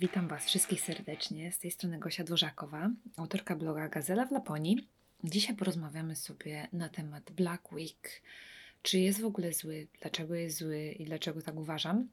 Witam 0.00 0.28
Was 0.28 0.46
wszystkich 0.46 0.80
serdecznie. 0.80 1.52
Z 1.52 1.58
tej 1.58 1.70
strony 1.70 1.98
Gosia 1.98 2.24
Dworzakowa, 2.24 2.90
autorka 3.16 3.56
bloga 3.56 3.88
Gazela 3.88 4.26
w 4.26 4.32
Laponii. 4.32 4.88
Dzisiaj 5.24 5.56
porozmawiamy 5.56 6.16
sobie 6.16 6.68
na 6.72 6.88
temat 6.88 7.32
Black 7.32 7.72
Week. 7.72 8.22
Czy 8.82 8.98
jest 8.98 9.20
w 9.20 9.24
ogóle 9.24 9.52
zły? 9.52 9.86
Dlaczego 10.00 10.34
jest 10.34 10.58
zły 10.58 10.94
i 10.98 11.04
dlaczego 11.04 11.42
tak 11.42 11.56
uważam? 11.56 12.08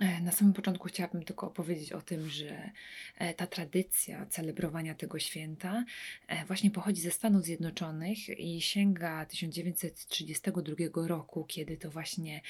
E, 0.00 0.20
na 0.20 0.32
samym 0.32 0.52
początku 0.52 0.88
chciałabym 0.88 1.22
tylko 1.24 1.46
opowiedzieć 1.46 1.92
o 1.92 2.02
tym, 2.02 2.28
że 2.28 2.70
e, 3.18 3.34
ta 3.34 3.46
tradycja 3.46 4.26
celebrowania 4.26 4.94
tego 4.94 5.18
święta 5.18 5.84
e, 6.28 6.44
właśnie 6.46 6.70
pochodzi 6.70 7.00
ze 7.00 7.10
Stanów 7.10 7.44
Zjednoczonych 7.44 8.28
i 8.28 8.60
sięga 8.60 9.26
1932 9.26 11.08
roku, 11.08 11.44
kiedy 11.44 11.76
to 11.76 11.90
właśnie 11.90 12.40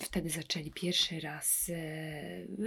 wtedy 0.00 0.30
zaczęli 0.30 0.70
pierwszy 0.70 1.20
raz 1.20 1.70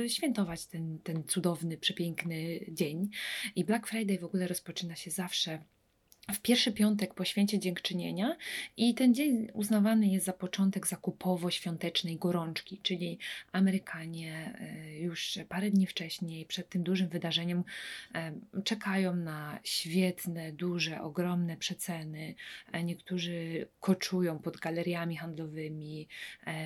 świętować 0.08 0.66
ten, 0.66 1.00
ten 1.00 1.24
cudowny, 1.24 1.78
przepiękny 1.78 2.60
dzień. 2.72 3.10
I 3.56 3.66
Black 3.66 3.88
Friday 3.88 4.20
w 4.20 4.24
ogóle 4.24 4.48
rozpoczyna 4.48 4.96
się 4.96 5.12
zawsze 5.12 5.60
w 6.34 6.40
pierwszy 6.40 6.72
piątek 6.72 7.14
po 7.14 7.26
święcie 7.26 7.60
dziękczynienia 7.60 8.36
i 8.78 8.94
ten 8.94 9.14
dzień 9.14 9.48
uznawany 9.54 10.08
jest 10.08 10.26
za 10.26 10.34
początek 10.34 10.88
zakupowo-świątecznej 10.88 12.18
gorączki, 12.18 12.80
czyli 12.84 13.18
Amerykanie 13.52 14.58
e, 14.60 15.00
już 15.00 15.40
parę 15.50 15.72
dni 15.72 15.88
wcześniej, 15.88 16.46
przed 16.46 16.70
tym 16.70 16.84
dużym 16.84 17.08
wydarzeniem, 17.08 17.64
e, 18.16 18.34
czekają 18.64 19.16
na 19.16 19.60
świetne, 19.64 20.52
duże, 20.52 21.02
ogromne 21.02 21.58
przeceny. 21.58 22.36
E, 22.72 22.84
niektórzy 22.84 23.68
koczują 23.80 24.40
pod 24.40 24.58
galeriami 24.58 25.18
handlowymi, 25.18 26.08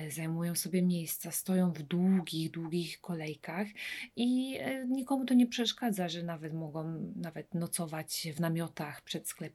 zajmują 0.08 0.54
sobie 0.54 0.82
miejsca, 0.82 1.30
stoją 1.30 1.72
w 1.72 1.82
długich, 1.82 2.50
długich 2.50 3.00
kolejkach 3.00 3.66
i 4.16 4.58
nikomu 4.88 5.24
to 5.24 5.34
nie 5.34 5.46
przeszkadza, 5.46 6.08
że 6.08 6.22
nawet 6.22 6.54
mogą 6.54 7.12
nawet 7.16 7.54
nocować 7.54 8.28
w 8.36 8.40
namiotach 8.40 9.02
przed 9.02 9.28
sklepem 9.28 9.51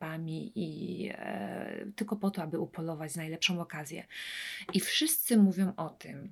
i 0.56 1.10
e, 1.14 1.86
tylko 1.96 2.16
po 2.16 2.32
to, 2.32 2.42
aby 2.42 2.60
upolować 2.60 3.16
najlepszą 3.16 3.62
okazję. 3.62 4.06
I 4.74 4.80
wszyscy 4.80 5.38
mówią 5.38 5.74
o 5.78 5.90
tym, 5.90 6.32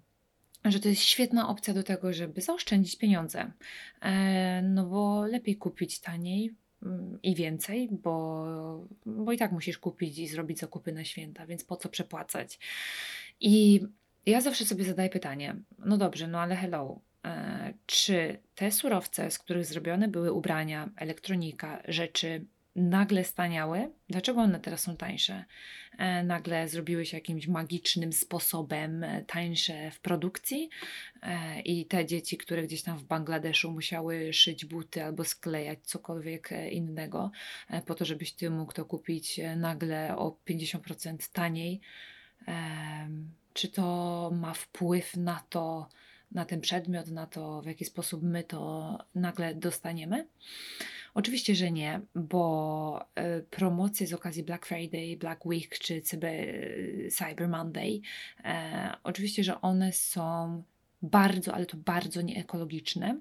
że 0.66 0.80
to 0.80 0.89
jest 0.89 1.02
świetna 1.02 1.49
opcja 1.49 1.73
do 1.73 1.83
tego, 1.83 2.13
żeby 2.13 2.41
zaoszczędzić 2.41 2.97
pieniądze. 2.97 3.52
E, 4.02 4.61
no 4.61 4.85
bo 4.85 5.25
lepiej 5.25 5.55
kupić 5.55 5.99
taniej 5.99 6.53
mm, 6.83 7.19
i 7.23 7.35
więcej, 7.35 7.89
bo, 7.91 8.88
bo 9.05 9.31
i 9.31 9.38
tak 9.38 9.52
musisz 9.52 9.77
kupić 9.77 10.17
i 10.17 10.27
zrobić 10.27 10.59
zakupy 10.59 10.91
na 10.91 11.03
święta, 11.03 11.45
więc 11.45 11.63
po 11.63 11.77
co 11.77 11.89
przepłacać? 11.89 12.59
I 13.39 13.81
ja 14.25 14.41
zawsze 14.41 14.66
sobie 14.66 14.83
zadaję 14.83 15.09
pytanie: 15.09 15.55
no 15.79 15.97
dobrze, 15.97 16.27
no 16.27 16.39
ale 16.39 16.55
hello. 16.55 17.00
E, 17.25 17.73
czy 17.85 18.39
te 18.55 18.72
surowce, 18.72 19.31
z 19.31 19.39
których 19.39 19.66
zrobione 19.66 20.07
były 20.07 20.31
ubrania, 20.31 20.89
elektronika, 20.95 21.81
rzeczy 21.88 22.45
nagle 22.75 23.23
staniały. 23.23 23.91
Dlaczego 24.09 24.41
one 24.41 24.59
teraz 24.59 24.81
są 24.81 24.97
tańsze? 24.97 25.45
E, 25.97 26.23
nagle 26.23 26.67
zrobiły 26.67 27.05
się 27.05 27.17
jakimś 27.17 27.47
magicznym 27.47 28.13
sposobem 28.13 29.03
e, 29.03 29.21
tańsze 29.21 29.91
w 29.91 29.99
produkcji 29.99 30.69
e, 31.21 31.61
i 31.61 31.85
te 31.85 32.05
dzieci, 32.05 32.37
które 32.37 32.63
gdzieś 32.63 32.83
tam 32.83 32.97
w 32.97 33.03
Bangladeszu 33.03 33.71
musiały 33.71 34.33
szyć 34.33 34.65
buty 34.65 35.03
albo 35.03 35.23
sklejać 35.23 35.79
cokolwiek 35.83 36.49
innego 36.71 37.31
po 37.85 37.95
to, 37.95 38.05
żebyś 38.05 38.33
ty 38.33 38.49
mógł 38.49 38.73
to 38.73 38.85
kupić 38.85 39.39
nagle 39.57 40.17
o 40.17 40.37
50% 40.47 41.31
taniej. 41.33 41.81
Czy 43.53 43.67
to 43.67 44.31
ma 44.33 44.53
wpływ 44.53 45.17
na 45.17 45.43
to, 45.49 45.89
na 46.31 46.45
ten 46.45 46.61
przedmiot, 46.61 47.07
na 47.07 47.27
to, 47.27 47.61
w 47.61 47.65
jaki 47.65 47.85
sposób 47.85 48.23
my 48.23 48.43
to 48.43 48.97
nagle 49.15 49.55
dostaniemy? 49.55 50.27
Oczywiście, 51.16 51.56
że 51.56 51.72
nie, 51.72 52.01
bo 52.16 53.06
y, 53.39 53.44
promocje 53.44 54.07
z 54.07 54.13
okazji 54.13 54.44
Black 54.44 54.66
Friday, 54.66 55.17
Black 55.17 55.45
Week 55.45 55.79
czy 55.79 56.01
Cyber 57.12 57.50
Monday, 57.50 58.01
e, 58.44 58.97
oczywiście, 59.03 59.44
że 59.44 59.62
one 59.62 59.91
są 59.94 60.63
bardzo, 61.01 61.53
ale 61.53 61.66
to 61.66 61.78
bardzo 61.78 62.22
nieekologiczne, 62.22 63.19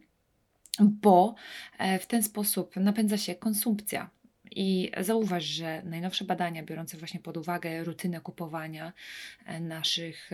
bo 0.81 1.35
e, 1.79 1.99
w 1.99 2.07
ten 2.07 2.23
sposób 2.23 2.77
napędza 2.77 3.19
się 3.19 3.35
konsumpcja. 3.35 4.11
I 4.51 4.91
zauważ, 5.01 5.45
że 5.45 5.83
najnowsze 5.85 6.25
badania, 6.25 6.63
biorące 6.63 6.97
właśnie 6.97 7.21
pod 7.21 7.37
uwagę 7.37 7.85
rutynę 7.85 8.21
kupowania 8.21 8.93
e, 9.47 9.61
naszych, 9.61 10.31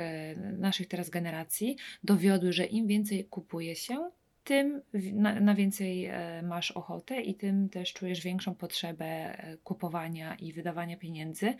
naszych 0.58 0.88
teraz 0.88 1.10
generacji, 1.10 1.76
dowiodły, 2.04 2.52
że 2.52 2.64
im 2.64 2.86
więcej 2.86 3.24
kupuje 3.24 3.76
się, 3.76 4.10
tym 4.50 4.82
na, 5.12 5.40
na, 5.40 5.54
więcej 5.54 6.06
e, 6.06 6.42
masz 6.42 6.70
ochotę 6.70 7.20
i 7.20 7.34
tym 7.34 7.68
też 7.68 7.92
czujesz 7.92 8.20
większą 8.20 8.54
potrzebę 8.54 9.04
e, 9.04 9.56
kupowania 9.56 10.34
i 10.34 10.52
wydawania 10.52 10.96
pieniędzy. 10.96 11.54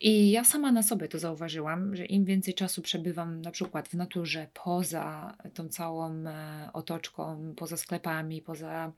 I 0.00 0.30
ja 0.30 0.44
sama 0.44 0.72
na 0.72 0.82
sobie 0.82 1.08
to 1.08 1.18
zauważyłam, 1.18 1.96
że 1.96 2.04
im 2.04 2.24
więcej 2.24 2.54
czasu 2.54 2.82
przebywam 2.82 3.42
na 3.42 3.50
przykład 3.50 3.88
w 3.88 3.94
naturze, 3.94 4.46
poza 4.64 5.36
tą 5.54 5.68
całą 5.68 6.26
e, 6.26 6.70
otoczką, 6.72 7.54
poza 7.56 7.76
sklepami, 7.76 8.42
poza 8.42 8.92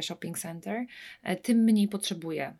shopping 0.00 0.38
center, 0.38 0.86
tym 1.42 1.58
mniej 1.58 1.88
potrzebuję 1.88 2.54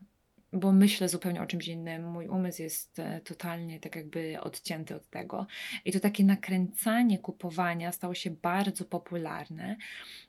bo 0.54 0.72
myślę 0.72 1.08
zupełnie 1.08 1.42
o 1.42 1.46
czymś 1.46 1.68
innym. 1.68 2.10
Mój 2.10 2.28
umysł 2.28 2.62
jest 2.62 2.98
e, 2.98 3.20
totalnie 3.20 3.80
tak 3.80 3.96
jakby 3.96 4.40
odcięty 4.40 4.96
od 4.96 5.10
tego. 5.10 5.46
I 5.84 5.92
to 5.92 6.00
takie 6.00 6.24
nakręcanie 6.24 7.18
kupowania 7.18 7.92
stało 7.92 8.14
się 8.14 8.30
bardzo 8.30 8.84
popularne, 8.84 9.76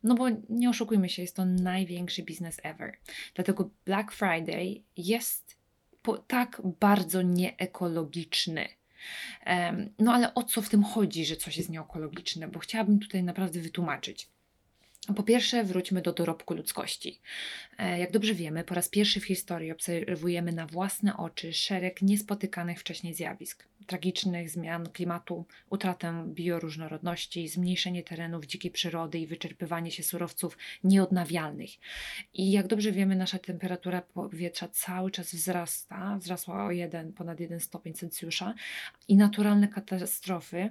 no 0.04 0.16
bo 0.16 0.26
nie 0.50 0.70
oszukujmy 0.70 1.10
się, 1.10 1.22
jest 1.22 1.36
to 1.36 1.46
największy 1.46 2.24
biznes 2.24 2.60
ever. 2.64 2.98
Dlatego 3.34 3.70
Black 3.86 4.12
Friday 4.12 4.84
jest 4.98 5.58
tak 6.28 6.62
bardzo 6.80 7.22
nieekologiczny. 7.22 8.68
No 10.00 10.14
ale 10.14 10.34
o 10.34 10.44
co 10.44 10.62
w 10.62 10.70
tym 10.70 10.84
chodzi, 10.84 11.26
że 11.26 11.36
coś 11.36 11.58
jest 11.58 11.70
nieekologiczne? 11.70 12.48
Bo 12.48 12.60
chciałabym 12.60 13.00
tutaj 13.00 13.24
naprawdę 13.24 13.60
wytłumaczyć. 13.60 14.30
Po 15.14 15.24
pierwsze, 15.24 15.64
wróćmy 15.64 16.02
do 16.02 16.14
dorobku 16.14 16.54
ludzkości. 16.54 17.22
E, 17.78 18.00
jak 18.00 18.12
dobrze 18.12 18.34
wiemy, 18.34 18.64
po 18.64 18.76
raz 18.76 18.90
pierwszy 18.90 19.20
w 19.20 19.26
historii 19.26 19.72
obserwujemy 19.72 20.52
na 20.52 20.68
własne 20.68 21.18
oczy 21.18 21.54
szereg 21.54 22.02
niespotykanych 22.02 22.80
wcześniej 22.80 23.14
zjawisk 23.14 23.64
tragicznych 23.86 24.50
zmian 24.50 24.90
klimatu, 24.90 25.46
utratę 25.70 26.26
bioróżnorodności, 26.28 27.48
zmniejszenie 27.48 28.04
terenów 28.04 28.46
dzikiej 28.46 28.72
przyrody 28.72 29.20
i 29.20 29.28
wyczerpywanie 29.28 29.92
się 29.92 30.04
surowców 30.04 30.58
nieodnawialnych. 30.84 31.70
I 32.34 32.52
jak 32.52 32.68
dobrze 32.68 32.92
wiemy, 32.92 33.16
nasza 33.16 33.40
temperatura 33.40 34.02
powietrza 34.02 34.68
cały 34.68 35.12
czas 35.12 35.36
wzrasta, 35.36 36.18
wzrosła 36.18 36.66
o 36.66 36.72
1, 36.72 37.14
ponad 37.14 37.40
1 37.40 37.60
stopień 37.60 37.94
Celsjusza 37.94 38.54
i 39.08 39.16
naturalne 39.16 39.68
katastrofy, 39.68 40.70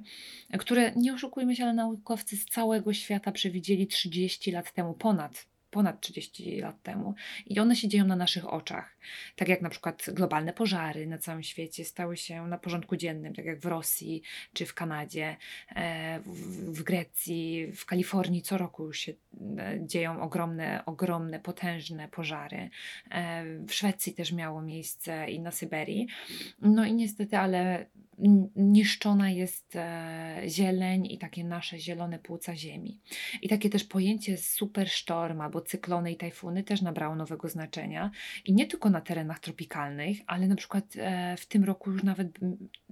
które 0.59 0.93
nie 0.97 1.15
oszukujmy 1.15 1.57
się, 1.57 1.65
ale 1.65 1.75
naukowcy 1.75 2.37
z 2.37 2.45
całego 2.45 2.93
świata 2.93 3.33
przewidzieli 3.33 3.87
30 3.87 4.51
lat 4.51 4.73
temu, 4.73 4.95
ponad 4.95 5.54
ponad 5.75 6.01
30 6.01 6.61
lat 6.61 6.83
temu 6.83 7.15
i 7.47 7.61
one 7.61 7.77
się 7.77 7.89
dzieją 7.89 8.07
na 8.07 8.17
naszych 8.17 8.53
oczach. 8.53 8.97
Tak 9.37 9.49
jak 9.49 9.63
na 9.63 9.71
przykład 9.71 10.07
globalne 10.13 10.53
pożary 10.53 11.07
na 11.07 11.19
całym 11.19 11.43
świecie 11.43 11.85
stały 11.85 12.17
się 12.17 12.47
na 12.47 12.59
porządku 12.59 12.97
dziennym, 12.97 13.35
tak 13.35 13.45
jak 13.45 13.61
w 13.61 13.67
Rosji 13.67 14.23
czy 14.53 14.67
w 14.67 14.75
Kanadzie, 14.75 15.37
e, 15.77 16.21
w 16.67 16.83
Grecji, 16.83 17.73
w 17.77 17.87
Kalifornii 17.87 18.43
co 18.43 18.59
roku 18.59 18.87
już 18.87 18.99
się 18.99 19.13
e, 19.13 19.79
dzieją 19.87 20.23
ogromne, 20.23 20.83
ogromne, 20.87 21.41
potężne 21.41 22.09
pożary. 22.09 22.71
E, 23.11 23.45
w 23.69 23.73
Szwecji 23.73 24.15
też 24.15 24.33
miało 24.33 24.63
miejsce 24.63 25.31
i 25.31 25.41
na 25.41 25.51
Syberii. 25.51 26.07
No 26.61 26.85
i 26.85 26.95
niestety, 26.95 27.39
ale 27.39 27.87
niszczona 28.57 29.31
jest 29.31 29.75
zieleń 30.47 31.07
i 31.07 31.19
takie 31.19 31.45
nasze 31.45 31.79
zielone 31.79 32.19
płuca 32.19 32.57
ziemi. 32.57 33.01
I 33.43 33.49
takie 33.49 33.71
też 33.71 33.85
pojęcie 33.85 34.37
supersztorm 34.37 35.41
albo 35.41 35.61
cyklony 35.61 36.13
i 36.13 36.17
tajfuny 36.17 36.65
też 36.65 36.83
nabrało 36.83 37.17
nowego 37.17 37.49
znaczenia 37.49 38.11
i 38.45 38.53
nie 38.53 38.67
tylko 38.67 38.91
na 38.91 39.01
terenach 39.01 39.41
tropikalnych, 39.41 40.19
ale 40.27 40.49
na 40.49 40.57
przykład 40.57 40.85
e, 40.97 41.37
w 41.37 41.47
tym 41.47 41.65
roku 41.65 41.91
już 41.91 42.03
nawet 42.03 42.29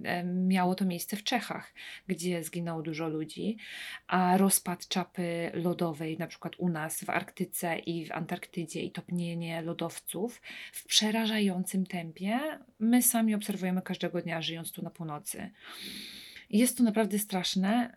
e, 0.03 0.23
miało 0.23 0.75
to 0.75 0.85
miejsce 0.85 1.17
w 1.17 1.23
Czechach, 1.23 1.73
gdzie 2.07 2.43
zginęło 2.43 2.81
dużo 2.81 3.09
ludzi, 3.09 3.57
a 4.07 4.37
rozpad 4.37 4.87
czapy 4.87 5.51
lodowej 5.53 6.17
na 6.17 6.27
przykład 6.27 6.53
u 6.57 6.69
nas 6.69 7.03
w 7.03 7.09
Arktyce 7.09 7.79
i 7.79 8.05
w 8.05 8.11
Antarktydzie 8.11 8.81
i 8.81 8.91
topnienie 8.91 9.61
lodowców 9.61 10.41
w 10.73 10.87
przerażającym 10.87 11.85
tempie 11.85 12.39
my 12.79 13.01
sami 13.01 13.35
obserwujemy 13.35 13.81
każdego 13.81 14.21
dnia 14.21 14.41
żyjąc 14.41 14.71
tu 14.71 14.81
na 14.81 14.89
północy. 14.89 15.12
Jest 16.49 16.77
to 16.77 16.83
naprawdę 16.83 17.19
straszne, 17.19 17.93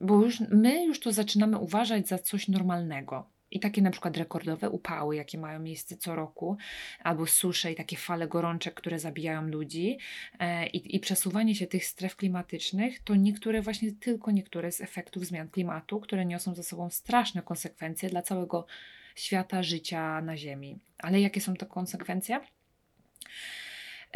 bo 0.00 0.22
już, 0.22 0.40
my 0.40 0.84
już 0.84 1.00
to 1.00 1.12
zaczynamy 1.12 1.58
uważać 1.58 2.08
za 2.08 2.18
coś 2.18 2.48
normalnego. 2.48 3.36
I 3.50 3.60
takie 3.60 3.82
na 3.82 3.90
przykład 3.90 4.16
rekordowe 4.16 4.70
upały, 4.70 5.16
jakie 5.16 5.38
mają 5.38 5.60
miejsce 5.60 5.96
co 5.96 6.14
roku, 6.14 6.56
albo 7.02 7.26
susze 7.26 7.72
i 7.72 7.74
takie 7.74 7.96
fale 7.96 8.28
gorączek, 8.28 8.74
które 8.74 8.98
zabijają 8.98 9.42
ludzi, 9.42 9.98
e, 10.38 10.66
i, 10.66 10.96
i 10.96 11.00
przesuwanie 11.00 11.54
się 11.54 11.66
tych 11.66 11.84
stref 11.84 12.16
klimatycznych, 12.16 13.02
to 13.02 13.14
niektóre, 13.14 13.62
właśnie 13.62 13.92
tylko 13.92 14.30
niektóre 14.30 14.72
z 14.72 14.80
efektów 14.80 15.26
zmian 15.26 15.48
klimatu, 15.48 16.00
które 16.00 16.26
niosą 16.26 16.54
ze 16.54 16.62
sobą 16.62 16.90
straszne 16.90 17.42
konsekwencje 17.42 18.10
dla 18.10 18.22
całego 18.22 18.66
świata 19.14 19.62
życia 19.62 20.20
na 20.20 20.36
Ziemi. 20.36 20.78
Ale 20.98 21.20
jakie 21.20 21.40
są 21.40 21.54
to 21.54 21.66
konsekwencje? 21.66 22.40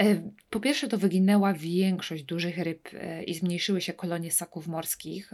E, 0.00 0.30
po 0.50 0.60
pierwsze, 0.60 0.88
to 0.88 0.98
wyginęła 0.98 1.54
większość 1.54 2.22
dużych 2.22 2.58
ryb 2.58 2.88
e, 2.94 3.22
i 3.22 3.34
zmniejszyły 3.34 3.80
się 3.80 3.92
kolonie 3.92 4.30
ssaków 4.30 4.66
morskich, 4.66 5.32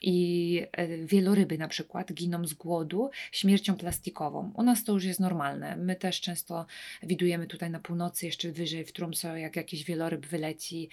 i 0.00 0.62
e, 0.72 0.98
wieloryby 0.98 1.58
na 1.58 1.68
przykład 1.68 2.12
giną 2.12 2.46
z 2.46 2.54
głodu 2.54 3.10
śmiercią 3.32 3.76
plastikową. 3.76 4.52
U 4.54 4.62
nas 4.62 4.84
to 4.84 4.92
już 4.92 5.04
jest 5.04 5.20
normalne. 5.20 5.76
My 5.76 5.96
też 5.96 6.20
często 6.20 6.66
widujemy 7.02 7.46
tutaj 7.46 7.70
na 7.70 7.80
północy, 7.80 8.26
jeszcze 8.26 8.52
wyżej 8.52 8.84
w 8.84 8.92
Trumso, 8.92 9.36
jak 9.36 9.56
jakiś 9.56 9.84
wieloryb 9.84 10.26
wyleci 10.26 10.88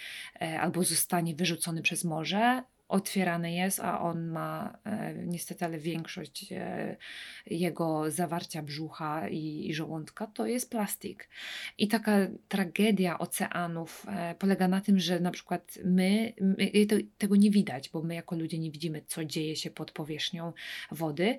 albo 0.60 0.84
zostanie 0.84 1.36
wyrzucony 1.36 1.82
przez 1.82 2.04
morze 2.04 2.64
otwierany 2.88 3.54
jest, 3.54 3.80
a 3.80 4.02
on 4.02 4.28
ma 4.28 4.78
e, 4.86 5.14
niestety, 5.26 5.66
ale 5.66 5.78
większość 5.78 6.52
e, 6.52 6.98
jego 7.46 8.12
zawarcia 8.12 8.62
brzucha 8.62 9.30
i, 9.30 9.68
i, 9.70 9.74
żołądka 9.74 10.28
to 10.28 10.48
jest 10.48 10.70
plastik. 10.70 11.30
I 11.78 11.88
taka 11.88 12.18
tragedia 12.48 13.20
oceanów 13.20 14.06
e, 14.08 14.36
polega 14.36 14.68
na 14.68 14.82
tym, 14.82 15.00
że 15.00 15.20
na 15.20 15.32
przykład 15.32 15.80
my, 15.86 16.34
my 16.42 16.86
to, 16.86 16.96
tego 17.18 17.36
nie 17.36 17.52
widać, 17.52 17.90
bo 17.90 18.02
my 18.02 18.16
jako 18.16 18.36
ludzie 18.36 18.60
nie 18.60 18.72
widzimy, 18.72 19.02
co 19.08 19.26
dzieje 19.26 19.56
się 19.56 19.72
pod 19.72 19.92
powierzchnią 19.92 20.54
wody, 20.92 21.38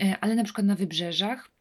e, 0.00 0.16
ale 0.20 0.34
na 0.34 0.44
przykład 0.44 0.66
na 0.66 0.74
wybrzeżach 0.74 1.55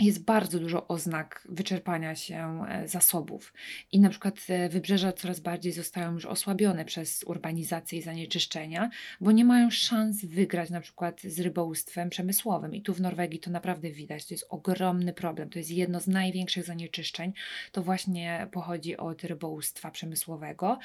jest 0.00 0.24
bardzo 0.24 0.58
dużo 0.58 0.88
oznak 0.88 1.46
wyczerpania 1.48 2.14
się 2.14 2.64
e, 2.68 2.88
zasobów. 2.88 3.52
I 3.92 4.00
na 4.00 4.10
przykład 4.10 4.34
e, 4.48 4.68
wybrzeża 4.68 5.12
coraz 5.12 5.40
bardziej 5.40 5.72
zostają 5.72 6.12
już 6.12 6.26
osłabione 6.26 6.84
przez 6.84 7.24
urbanizację 7.24 7.98
i 7.98 8.02
zanieczyszczenia, 8.02 8.90
bo 9.20 9.32
nie 9.32 9.44
mają 9.44 9.70
szans 9.70 10.24
wygrać 10.24 10.70
na 10.70 10.80
przykład 10.80 11.20
z 11.20 11.40
rybołówstwem 11.40 12.10
przemysłowym. 12.10 12.74
I 12.74 12.82
tu 12.82 12.94
w 12.94 13.00
Norwegii 13.00 13.40
to 13.40 13.50
naprawdę 13.50 13.90
widać. 13.90 14.26
To 14.26 14.34
jest 14.34 14.46
ogromny 14.48 15.12
problem. 15.12 15.50
To 15.50 15.58
jest 15.58 15.70
jedno 15.70 16.00
z 16.00 16.06
największych 16.06 16.64
zanieczyszczeń. 16.64 17.32
To 17.72 17.82
właśnie 17.82 18.46
pochodzi 18.52 18.96
od 18.96 19.24
rybołówstwa 19.24 19.90
przemysłowego. 19.90 20.78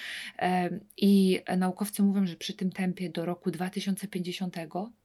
I 0.98 1.42
naukowcy 1.58 2.04
mówią, 2.04 2.26
że 2.26 2.36
przy 2.36 2.54
tym 2.54 2.72
tempie 2.72 3.10
do 3.10 3.26
roku 3.26 3.52
2050 3.52 4.56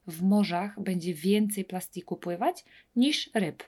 w 0.07 0.21
morzach 0.21 0.83
będzie 0.83 1.13
więcej 1.13 1.65
plastiku 1.65 2.17
pływać 2.17 2.65
niż 2.95 3.29
ryb 3.33 3.63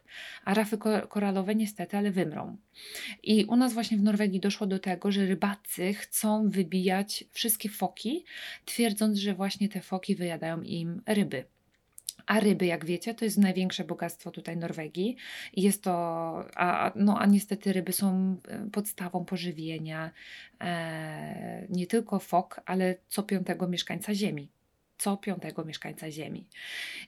a 0.45 0.53
rafy 0.53 0.77
koralowe 1.09 1.55
niestety, 1.55 1.97
ale 1.97 2.11
wymrą. 2.11 2.57
I 3.23 3.45
u 3.45 3.55
nas 3.55 3.73
właśnie 3.73 3.97
w 3.97 4.03
Norwegii 4.03 4.39
doszło 4.39 4.67
do 4.67 4.79
tego, 4.79 5.11
że 5.11 5.25
rybacy 5.25 5.93
chcą 5.93 6.49
wybijać 6.49 7.23
wszystkie 7.31 7.69
foki, 7.69 8.25
twierdząc, 8.65 9.17
że 9.17 9.33
właśnie 9.33 9.69
te 9.69 9.81
foki 9.81 10.15
wyjadają 10.15 10.61
im 10.61 11.01
ryby. 11.05 11.45
A 12.25 12.39
ryby, 12.39 12.65
jak 12.65 12.85
wiecie, 12.85 13.13
to 13.13 13.25
jest 13.25 13.37
największe 13.37 13.83
bogactwo 13.83 14.31
tutaj 14.31 14.57
Norwegii. 14.57 15.15
Jest 15.53 15.83
to, 15.83 15.91
a, 16.55 16.91
no, 16.95 17.19
a 17.19 17.25
niestety 17.25 17.73
ryby 17.73 17.93
są 17.93 18.37
e, 18.47 18.69
podstawą 18.71 19.25
pożywienia 19.25 20.11
e, 20.61 21.67
nie 21.69 21.87
tylko 21.87 22.19
fok, 22.19 22.61
ale 22.65 22.95
co 23.07 23.23
piątego 23.23 23.67
mieszkańca 23.67 24.15
Ziemi 24.15 24.49
co 24.99 25.17
piątego 25.17 25.65
mieszkańca 25.65 26.11
Ziemi. 26.11 26.47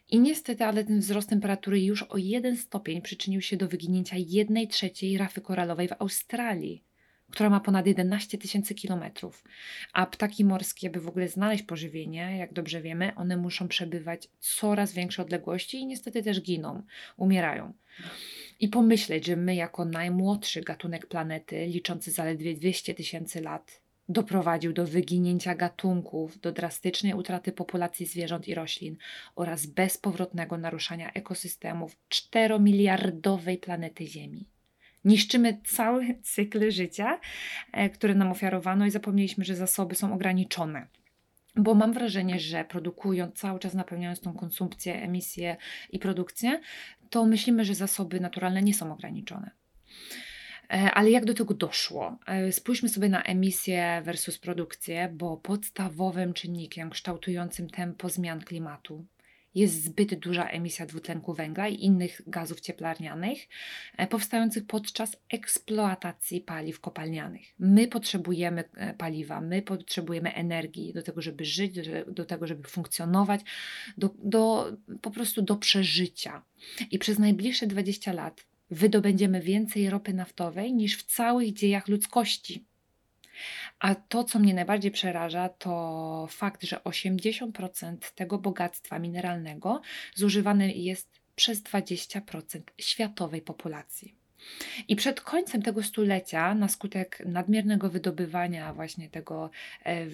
I 0.10 0.20
niestety, 0.20 0.66
ale 0.66 0.84
ten 0.84 1.00
wzrost 1.00 1.30
temperatury 1.30 1.82
już 1.82 2.04
o 2.04 2.18
jeden 2.18 2.58
stopień 2.58 3.02
przyczynił 3.02 3.42
się 3.42 3.58
do 3.58 3.68
wyginięcia 3.68 4.16
jednej 4.20 4.68
trzeciej 4.68 5.18
rafy 5.18 5.42
koralowej 5.42 5.88
w 5.88 5.94
Australii, 6.00 6.84
która 7.32 7.50
ma 7.50 7.60
ponad 7.60 7.88
11 7.88 8.38
tysięcy 8.38 8.76
kilometrów. 8.76 9.44
A 9.94 10.06
ptaki 10.06 10.46
morskie, 10.46 10.90
by 10.90 11.00
w 11.00 11.08
ogóle 11.08 11.28
znaleźć 11.28 11.64
pożywienie, 11.64 12.38
jak 12.38 12.54
dobrze 12.54 12.82
wiemy, 12.82 13.16
one 13.16 13.38
muszą 13.38 13.68
przebywać 13.68 14.28
coraz 14.40 14.94
większe 14.94 15.22
odległości 15.22 15.78
i 15.78 15.86
niestety 15.86 16.24
też 16.24 16.42
giną, 16.42 16.84
umierają. 17.18 17.74
I 18.60 18.68
pomyśleć, 18.68 19.26
że 19.26 19.36
my, 19.36 19.56
jako 19.56 19.86
najmłodszy 19.86 20.62
gatunek 20.62 21.06
planety, 21.06 21.66
liczący 21.66 22.12
zaledwie 22.12 22.56
200 22.56 22.94
tysięcy 22.94 23.42
lat, 23.42 23.82
doprowadził 24.12 24.74
do 24.74 24.88
wyginięcia 24.88 25.56
gatunków, 25.56 26.40
do 26.40 26.52
drastycznej 26.52 27.13
utraty 27.13 27.52
populacji 27.52 28.06
zwierząt 28.06 28.48
i 28.48 28.56
roślin 28.56 28.98
oraz 29.36 29.66
bezpowrotnego 29.66 30.58
naruszania 30.58 31.12
ekosystemów 31.12 31.98
4-miliardowej 32.10 33.60
planety 33.60 34.08
Ziemi. 34.08 34.50
Niszczymy 35.06 35.62
cały 35.66 36.16
cykl 36.24 36.72
życia, 36.72 37.19
e, 37.72 37.90
który 37.90 38.16
nam 38.16 38.31
ofiarowano, 38.31 38.86
i 38.86 38.92
zapomnieliśmy, 38.92 39.46
że 39.46 39.56
zasoby 39.56 39.96
są 39.96 40.13
ograniczone. 40.13 40.88
Bo 41.56 41.75
mam 41.75 41.94
wrażenie, 41.94 42.40
że 42.40 42.66
produkując, 42.66 43.36
cały 43.36 43.60
czas 43.60 43.74
napełniając 43.74 44.19
tą 44.19 44.34
konsumpcję, 44.34 45.02
emisję 45.02 45.58
i 45.90 46.00
produkcję, 46.00 46.60
to 47.10 47.25
myślimy, 47.25 47.66
że 47.66 47.75
zasoby 47.75 48.19
naturalne 48.19 48.62
nie 48.62 48.74
są 48.74 48.94
ograniczone. 48.94 49.52
E, 50.72 50.92
ale 50.92 51.12
jak 51.12 51.26
do 51.26 51.34
tego 51.34 51.54
doszło? 51.54 52.18
E, 52.28 52.52
spójrzmy 52.52 52.90
sobie 52.90 53.10
na 53.10 53.24
emisję 53.24 54.02
versus 54.06 54.38
produkcję, 54.38 55.10
bo 55.14 55.38
podstawowym 55.38 56.34
czynnikiem 56.34 56.90
kształtującym 56.90 57.70
tempo 57.70 58.10
zmian 58.10 58.42
klimatu 58.42 59.06
jest 59.56 59.84
zbyt 59.84 60.16
duża 60.16 60.48
emisja 60.48 60.86
dwutlenku 60.86 61.34
węgla 61.34 61.68
i 61.68 61.84
innych 61.84 62.22
gazów 62.28 62.60
cieplarnianych 62.60 63.40
e, 63.98 64.08
powstających 64.08 64.66
podczas 64.68 65.18
eksploatacji 65.30 66.42
paliw 66.42 66.80
kopalnianych. 66.80 67.48
My 67.60 67.88
potrzebujemy 67.88 68.64
paliwa, 68.98 69.42
my 69.42 69.62
potrzebujemy 69.62 70.34
energii 70.34 70.94
do 70.94 71.04
tego, 71.04 71.22
żeby 71.22 71.46
żyć, 71.46 71.80
do, 72.08 72.26
tego, 72.26 72.48
żeby 72.48 72.68
funkcjonować, 72.68 73.42
do, 73.98 74.10
do, 74.24 74.72
po 75.02 75.12
prostu 75.12 75.42
do 75.42 75.56
przeżycia. 75.56 76.44
I 76.92 77.00
przez 77.00 77.20
najbliższe 77.20 77.68
20 77.68 78.14
lat 78.14 78.50
wydobędziemy 78.72 79.42
więcej 79.42 79.90
ropy 79.90 80.14
naftowej 80.14 80.74
niż 80.74 80.98
w 80.98 81.04
całych 81.04 81.54
dziejach 81.54 81.88
ludzkości. 81.88 82.66
A 83.80 83.96
to, 83.96 84.24
co 84.24 84.40
mnie 84.40 84.54
najbardziej 84.54 84.92
przeraża, 84.92 85.50
to 85.50 86.28
fakt, 86.30 86.64
że 86.64 86.78
80% 86.78 87.98
tego 88.16 88.38
bogactwa 88.38 89.00
mineralnego 89.00 89.82
zużywane 90.16 90.72
jest 90.72 91.22
przez 91.36 91.64
20% 91.64 92.62
światowej 92.80 93.42
populacji. 93.42 94.21
I 94.88 94.96
przed 94.96 95.22
końcem 95.22 95.62
tego 95.62 95.84
stulecia, 95.84 96.56
na 96.56 96.68
skutek 96.68 97.24
nadmiernego 97.26 97.90
wydobywania 97.90 98.74
właśnie 98.74 99.10
tego 99.10 99.50
e, 99.86 100.06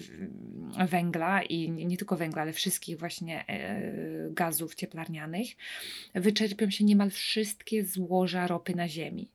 węgla 0.86 1.42
i 1.42 1.70
nie 1.70 1.96
tylko 1.96 2.16
węgla, 2.16 2.42
ale 2.42 2.52
wszystkich 2.52 2.98
właśnie 2.98 3.44
e, 3.48 3.80
gazów 4.30 4.74
cieplarnianych, 4.74 5.48
wyczerpią 6.14 6.70
się 6.70 6.84
niemal 6.84 7.10
wszystkie 7.10 7.84
złoża 7.84 8.46
ropy 8.46 8.74
na 8.74 8.88
Ziemi. 8.88 9.28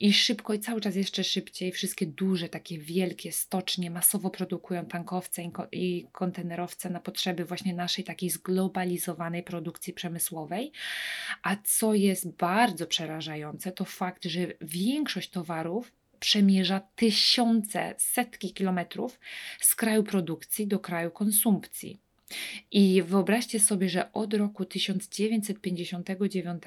I 0.00 0.12
szybko 0.12 0.54
i 0.54 0.58
cały 0.58 0.80
czas 0.80 0.96
jeszcze 0.96 1.24
szybciej 1.24 1.72
wszystkie 1.72 2.06
duże, 2.06 2.48
takie 2.48 2.78
wielkie 2.78 3.32
stocznie 3.32 3.90
masowo 3.90 4.30
produkują 4.30 4.86
tankowce 4.86 5.42
i 5.72 6.06
kontenerowce 6.12 6.90
na 6.90 7.00
potrzeby 7.00 7.44
właśnie 7.44 7.74
naszej 7.74 8.04
takiej 8.04 8.30
zglobalizowanej 8.30 9.42
produkcji 9.42 9.92
przemysłowej. 9.92 10.72
A 11.42 11.56
co 11.64 11.94
jest 11.94 12.36
bardzo 12.36 12.86
przerażające, 12.86 13.72
to 13.72 13.84
fakt, 13.84 14.24
że 14.24 14.40
większość 14.60 15.30
towarów 15.30 15.92
przemierza 16.20 16.80
tysiące, 16.80 17.94
setki 17.98 18.52
kilometrów 18.54 19.20
z 19.60 19.74
kraju 19.74 20.02
produkcji 20.02 20.66
do 20.66 20.78
kraju 20.78 21.10
konsumpcji. 21.10 22.00
I 22.70 23.02
wyobraźcie 23.02 23.60
sobie, 23.60 23.88
że 23.88 24.12
od 24.12 24.34
roku 24.34 24.64
1959 24.64 26.62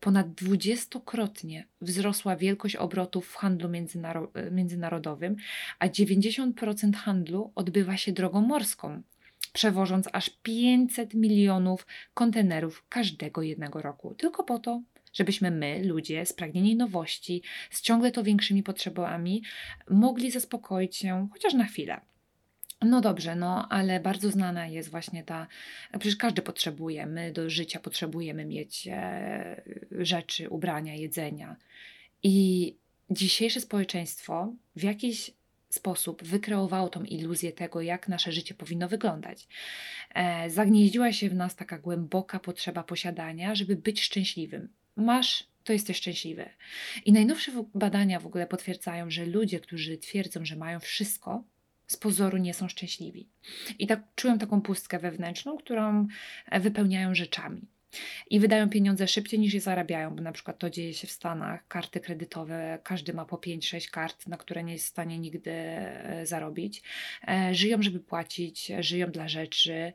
ponad 0.00 0.34
dwudziestokrotnie 0.34 1.66
wzrosła 1.80 2.36
wielkość 2.36 2.76
obrotów 2.76 3.28
w 3.28 3.34
handlu 3.34 3.68
międzynarodowym, 4.50 5.36
a 5.78 5.88
90% 5.88 6.94
handlu 6.94 7.52
odbywa 7.54 7.96
się 7.96 8.12
drogą 8.12 8.40
morską, 8.40 9.02
przewożąc 9.52 10.08
aż 10.12 10.30
500 10.30 11.14
milionów 11.14 11.86
kontenerów 12.14 12.84
każdego 12.88 13.42
jednego 13.42 13.82
roku. 13.82 14.14
Tylko 14.14 14.44
po 14.44 14.58
to, 14.58 14.82
żebyśmy 15.12 15.50
my, 15.50 15.82
ludzie, 15.84 16.26
spragnieni 16.26 16.76
nowości, 16.76 17.42
z 17.70 17.82
ciągle 17.82 18.10
to 18.12 18.22
większymi 18.22 18.62
potrzebami, 18.62 19.42
mogli 19.90 20.30
zaspokoić 20.30 20.96
się 20.96 21.28
chociaż 21.32 21.54
na 21.54 21.64
chwilę. 21.64 22.00
No 22.82 23.00
dobrze, 23.00 23.36
no 23.36 23.68
ale 23.68 24.00
bardzo 24.00 24.30
znana 24.30 24.66
jest 24.66 24.90
właśnie 24.90 25.24
ta, 25.24 25.46
przecież 25.98 26.16
każdy 26.16 26.42
potrzebuje, 26.42 27.06
my 27.06 27.32
do 27.32 27.50
życia 27.50 27.80
potrzebujemy 27.80 28.44
mieć 28.44 28.88
e, 28.92 29.62
rzeczy, 29.90 30.50
ubrania, 30.50 30.94
jedzenia. 30.94 31.56
I 32.22 32.76
dzisiejsze 33.10 33.60
społeczeństwo 33.60 34.52
w 34.76 34.82
jakiś 34.82 35.30
sposób 35.70 36.24
wykreowało 36.24 36.88
tą 36.88 37.04
iluzję 37.04 37.52
tego, 37.52 37.80
jak 37.80 38.08
nasze 38.08 38.32
życie 38.32 38.54
powinno 38.54 38.88
wyglądać. 38.88 39.48
E, 40.14 40.50
zagnieździła 40.50 41.12
się 41.12 41.28
w 41.30 41.34
nas 41.34 41.56
taka 41.56 41.78
głęboka 41.78 42.38
potrzeba 42.38 42.82
posiadania, 42.82 43.54
żeby 43.54 43.76
być 43.76 44.02
szczęśliwym. 44.02 44.68
Masz, 44.96 45.46
to 45.64 45.72
jesteś 45.72 45.96
szczęśliwy. 45.96 46.48
I 47.04 47.12
najnowsze 47.12 47.52
badania 47.74 48.20
w 48.20 48.26
ogóle 48.26 48.46
potwierdzają, 48.46 49.10
że 49.10 49.26
ludzie, 49.26 49.60
którzy 49.60 49.98
twierdzą, 49.98 50.44
że 50.44 50.56
mają 50.56 50.80
wszystko, 50.80 51.44
z 51.90 51.96
pozoru 51.96 52.38
nie 52.38 52.54
są 52.54 52.68
szczęśliwi. 52.68 53.28
I 53.78 53.86
tak 53.86 54.00
czują 54.14 54.38
taką 54.38 54.60
pustkę 54.60 54.98
wewnętrzną, 54.98 55.56
którą 55.56 56.06
e, 56.50 56.60
wypełniają 56.60 57.14
rzeczami. 57.14 57.68
I 58.30 58.40
wydają 58.40 58.68
pieniądze 58.68 59.08
szybciej 59.08 59.40
niż 59.40 59.54
je 59.54 59.60
zarabiają, 59.60 60.16
bo 60.16 60.22
na 60.22 60.32
przykład 60.32 60.58
to 60.58 60.70
dzieje 60.70 60.94
się 60.94 61.06
w 61.06 61.10
Stanach. 61.10 61.68
Karty 61.68 62.00
kredytowe, 62.00 62.78
każdy 62.82 63.12
ma 63.12 63.24
po 63.24 63.36
5-6 63.36 63.90
kart, 63.90 64.26
na 64.26 64.36
które 64.36 64.64
nie 64.64 64.72
jest 64.72 64.84
w 64.84 64.88
stanie 64.88 65.18
nigdy 65.18 65.50
e, 65.50 66.26
zarobić. 66.26 66.82
E, 67.28 67.54
żyją, 67.54 67.82
żeby 67.82 68.00
płacić, 68.00 68.72
żyją 68.80 69.10
dla 69.10 69.28
rzeczy. 69.28 69.92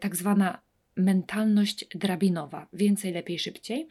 Tak 0.00 0.16
zwana 0.16 0.65
mentalność 0.96 1.86
drabinowa, 1.94 2.66
więcej, 2.72 3.12
lepiej, 3.12 3.38
szybciej 3.38 3.88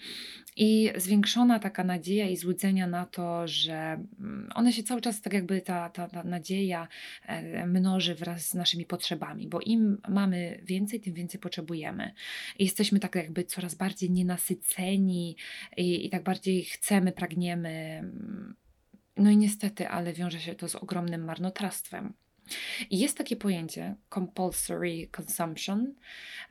i 0.56 0.92
zwiększona 0.96 1.60
taka 1.60 1.84
nadzieja 1.84 2.30
i 2.30 2.38
złudzenia 2.38 2.88
na 2.88 3.06
to, 3.06 3.48
że 3.48 3.74
mm, 4.20 4.50
one 4.56 4.74
się 4.74 4.84
cały 4.84 5.02
czas 5.02 5.22
tak 5.22 5.34
jakby 5.34 5.62
ta, 5.62 5.90
ta, 5.90 6.08
ta 6.08 6.24
nadzieja 6.24 6.88
e, 7.26 7.66
mnoży 7.68 8.16
wraz 8.16 8.48
z 8.48 8.54
naszymi 8.54 8.86
potrzebami, 8.86 9.48
bo 9.48 9.60
im 9.62 10.02
mamy 10.10 10.62
więcej, 10.64 11.00
tym 11.00 11.14
więcej 11.14 11.40
potrzebujemy. 11.40 12.12
I 12.60 12.64
jesteśmy 12.64 13.00
tak 13.00 13.16
jakby 13.16 13.44
coraz 13.44 13.76
bardziej 13.76 14.12
nienasyceni 14.12 15.38
i, 15.78 16.06
i 16.06 16.10
tak 16.10 16.24
bardziej 16.24 16.64
chcemy, 16.64 17.12
pragniemy. 17.12 18.04
No 19.18 19.30
i 19.30 19.38
niestety, 19.38 19.88
ale 19.88 20.14
wiąże 20.14 20.40
się 20.40 20.56
to 20.56 20.70
z 20.70 20.76
ogromnym 20.76 21.26
marnotrawstwem. 21.26 22.14
I 22.90 23.00
jest 23.00 23.18
takie 23.18 23.36
pojęcie 23.36 23.96
compulsory 24.14 25.08
consumption, 25.20 25.94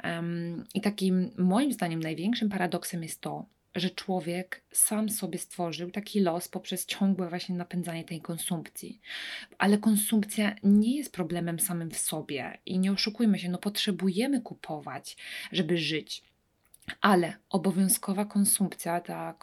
um, 0.05 0.65
i 0.75 0.81
takim 0.81 1.31
moim 1.39 1.73
zdaniem 1.73 2.01
największym 2.01 2.49
paradoksem 2.49 3.03
jest 3.03 3.21
to, 3.21 3.47
że 3.75 3.91
człowiek 3.91 4.65
sam 4.73 5.09
sobie 5.09 5.39
stworzył 5.39 5.91
taki 5.91 6.21
los 6.21 6.49
poprzez 6.49 6.87
ciągłe 6.87 7.29
właśnie 7.29 7.55
napędzanie 7.55 8.05
tej 8.05 8.21
konsumpcji. 8.21 9.01
Ale 9.59 9.79
konsumpcja 9.79 10.55
nie 10.63 10.97
jest 10.97 11.13
problemem 11.13 11.61
samym 11.61 11.91
w 11.91 11.99
sobie 11.99 12.59
i 12.67 12.79
nie 12.79 12.93
oszukujmy 12.93 13.39
się, 13.39 13.49
no 13.49 13.59
potrzebujemy 13.59 14.41
kupować, 14.41 15.17
żeby 15.53 15.79
żyć. 15.79 16.23
Ale 17.00 17.37
obowiązkowa 17.49 18.25
konsumpcja, 18.25 19.00
ta 19.00 19.35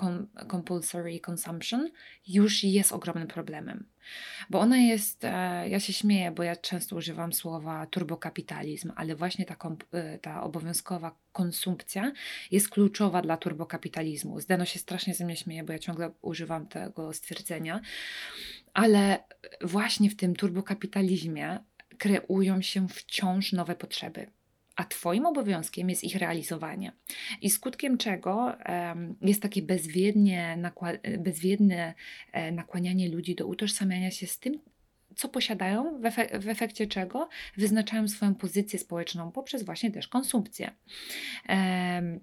compulsory 0.52 1.20
consumption, 1.20 1.90
już 2.28 2.64
jest 2.64 2.92
ogromnym 2.92 3.28
problemem. 3.28 3.86
Bo 4.50 4.60
ona 4.60 4.78
jest, 4.78 5.24
e, 5.24 5.70
ja 5.70 5.80
się 5.80 5.94
śmieję, 5.94 6.32
bo 6.32 6.44
ja 6.44 6.56
często 6.56 6.96
używam 6.96 7.34
słowa 7.34 7.86
turbokapitalizm, 7.86 8.92
ale 8.96 9.16
właśnie 9.16 9.46
ta, 9.46 9.56
e, 9.92 10.20
ta 10.20 10.44
obowiązkowa 10.44 11.16
konsumpcja 11.32 12.12
jest 12.52 12.70
kluczowa 12.70 13.22
dla 13.22 13.38
turbokapitalizmu. 13.38 14.40
Zdeno 14.40 14.66
się 14.66 14.80
strasznie 14.80 15.14
ze 15.14 15.26
mnie 15.26 15.38
śmieje, 15.38 15.64
bo 15.64 15.74
ja 15.74 15.80
ciągle 15.80 16.12
używam 16.22 16.68
tego 16.68 17.14
stwierdzenia, 17.14 17.82
ale 18.74 19.24
właśnie 19.62 20.10
w 20.10 20.16
tym 20.16 20.36
turbokapitalizmie 20.36 21.60
kreują 21.98 22.62
się 22.62 22.88
wciąż 22.88 23.54
nowe 23.54 23.76
potrzeby 23.76 24.32
a 24.82 24.84
Twoim 24.84 25.26
obowiązkiem 25.26 25.90
jest 25.90 26.04
ich 26.04 26.16
realizowanie. 26.16 26.92
I 27.42 27.50
skutkiem 27.50 27.98
czego 27.98 28.58
jest 29.22 29.42
takie 29.42 29.62
bezwiednie, 29.62 30.58
nakła- 30.58 31.18
bezwiedne 31.18 31.94
e, 32.32 32.52
nakłanianie 32.52 33.10
ludzi 33.10 33.36
do 33.36 33.48
utożsamiania 33.48 34.12
się 34.12 34.28
z 34.28 34.40
tym, 34.40 34.60
co 35.16 35.30
posiadają, 35.30 36.00
w, 36.00 36.04
efek- 36.04 36.40
w, 36.40 36.48
efekcie 36.48 36.88
czego 36.88 37.30
wyznaczają 37.58 38.08
swoją 38.08 38.36
pozycję 38.36 38.80
społeczną 38.80 39.32
poprzez 39.32 39.64
właśnie 39.64 39.92
też 39.92 40.08
konsumpcję. 40.08 40.72
Um, 41.50 42.20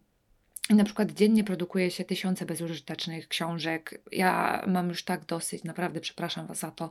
na 0.71 0.85
przykład 0.85 1.13
dziennie 1.13 1.45
produkuje 1.45 1.91
się 1.91 2.05
tysiące 2.05 2.47
bezużytecznych 2.47 3.29
książek. 3.29 4.03
Ja 4.13 4.65
mam 4.67 4.89
już 4.89 5.05
tak 5.05 5.25
dosyć, 5.25 5.65
naprawdę 5.65 6.01
przepraszam 6.01 6.47
Was 6.47 6.59
za 6.59 6.71
to, 6.71 6.91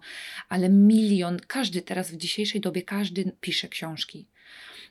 ale 0.50 0.69
milion, 0.69 1.38
każdy 1.47 1.81
teraz 1.81 2.12
w 2.12 2.17
dzisiejszej 2.17 2.62
dobie, 2.62 2.81
każdy 2.81 3.31
pisze 3.41 3.67
książki. 3.67 4.27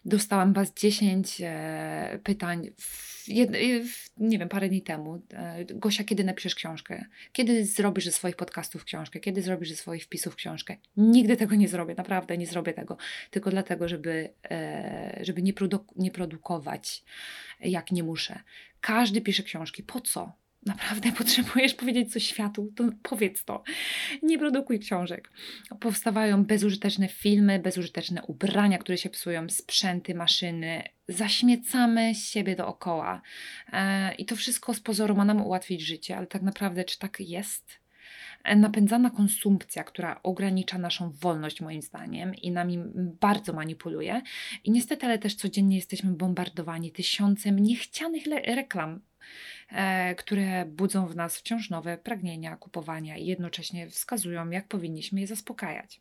Dostałam 0.05 0.53
Was 0.53 0.75
10 0.75 1.41
e, 1.41 2.19
pytań, 2.25 2.71
w, 2.79 3.27
w, 3.85 4.11
nie 4.19 4.39
wiem, 4.39 4.49
parę 4.49 4.69
dni 4.69 4.83
temu. 4.83 5.23
E, 5.33 5.65
Gosia, 5.65 6.05
kiedy 6.05 6.25
napiszesz 6.25 6.55
książkę? 6.55 7.05
Kiedy 7.33 7.65
zrobisz 7.65 8.05
ze 8.05 8.13
swoich 8.13 8.37
podcastów 8.37 8.85
książkę? 8.85 9.21
Kiedy 9.21 9.43
zrobisz 9.43 9.71
ze 9.71 9.77
swoich 9.77 10.05
wpisów 10.05 10.37
książkę? 10.37 10.77
Nigdy 10.97 11.37
tego 11.37 11.55
nie 11.55 11.69
zrobię, 11.69 11.95
naprawdę 11.95 12.39
nie 12.39 12.47
zrobię 12.47 12.73
tego. 12.73 12.97
Tylko 13.31 13.51
dlatego, 13.51 13.89
żeby, 13.89 14.29
e, 14.51 15.19
żeby 15.23 15.43
nie, 15.43 15.53
nie 15.97 16.11
produkować, 16.11 17.05
jak 17.61 17.93
nie 17.93 18.03
muszę. 18.03 18.41
Każdy 18.81 19.21
pisze 19.21 19.43
książki. 19.43 19.83
Po 19.83 20.01
co? 20.01 20.33
Naprawdę 20.67 21.13
potrzebujesz 21.19 21.75
powiedzieć 21.75 22.13
coś 22.13 22.27
światu, 22.27 22.73
to 22.77 22.85
powiedz 23.03 23.45
to. 23.45 23.63
Nie 24.23 24.39
produkuj 24.39 24.79
książek. 24.79 25.31
Powstawają 25.81 26.45
bezużyteczne 26.45 27.09
filmy, 27.09 27.59
bezużyteczne 27.59 28.23
ubrania, 28.23 28.79
które 28.79 28.99
się 28.99 29.11
psują, 29.11 29.49
sprzęty, 29.49 30.15
maszyny. 30.15 30.83
Zaśmiecamy 31.09 32.15
siebie 32.15 32.57
dookoła. 32.57 33.23
E, 33.73 34.15
I 34.15 34.25
to 34.25 34.37
wszystko 34.37 34.75
z 34.75 34.81
pozoru 34.81 35.17
ma 35.17 35.25
nam 35.25 35.43
ułatwić 35.43 35.81
życie, 35.81 36.17
ale 36.17 36.27
tak 36.27 36.43
naprawdę, 36.43 36.85
czy 36.85 36.99
tak 36.99 37.21
jest? 37.21 37.87
E, 38.45 38.57
napędzana 38.57 39.11
konsumpcja, 39.11 39.85
która 39.85 40.21
ogranicza 40.23 40.79
naszą 40.79 41.11
wolność, 41.11 41.61
moim 41.61 41.83
zdaniem, 41.83 42.35
i 42.35 42.51
nami 42.51 42.79
bardzo 43.21 43.53
manipuluje. 43.53 44.23
I 44.65 44.71
niestety, 44.71 45.07
ale 45.07 45.19
też 45.19 45.35
codziennie 45.35 45.77
jesteśmy 45.77 46.13
bombardowani 46.13 46.93
tysiącem 46.93 47.59
niechcianych 47.59 48.23
reklam 48.45 49.01
które 50.17 50.65
budzą 50.65 51.07
w 51.07 51.17
nas 51.17 51.39
wciąż 51.39 51.71
nowe 51.71 51.99
pragnienia 51.99 52.57
kupowania 52.57 53.17
i 53.17 53.27
jednocześnie 53.27 53.91
wskazują, 53.91 54.51
jak 54.51 54.69
powinniśmy 54.69 55.21
je 55.21 55.27
zaspokajać. 55.27 56.01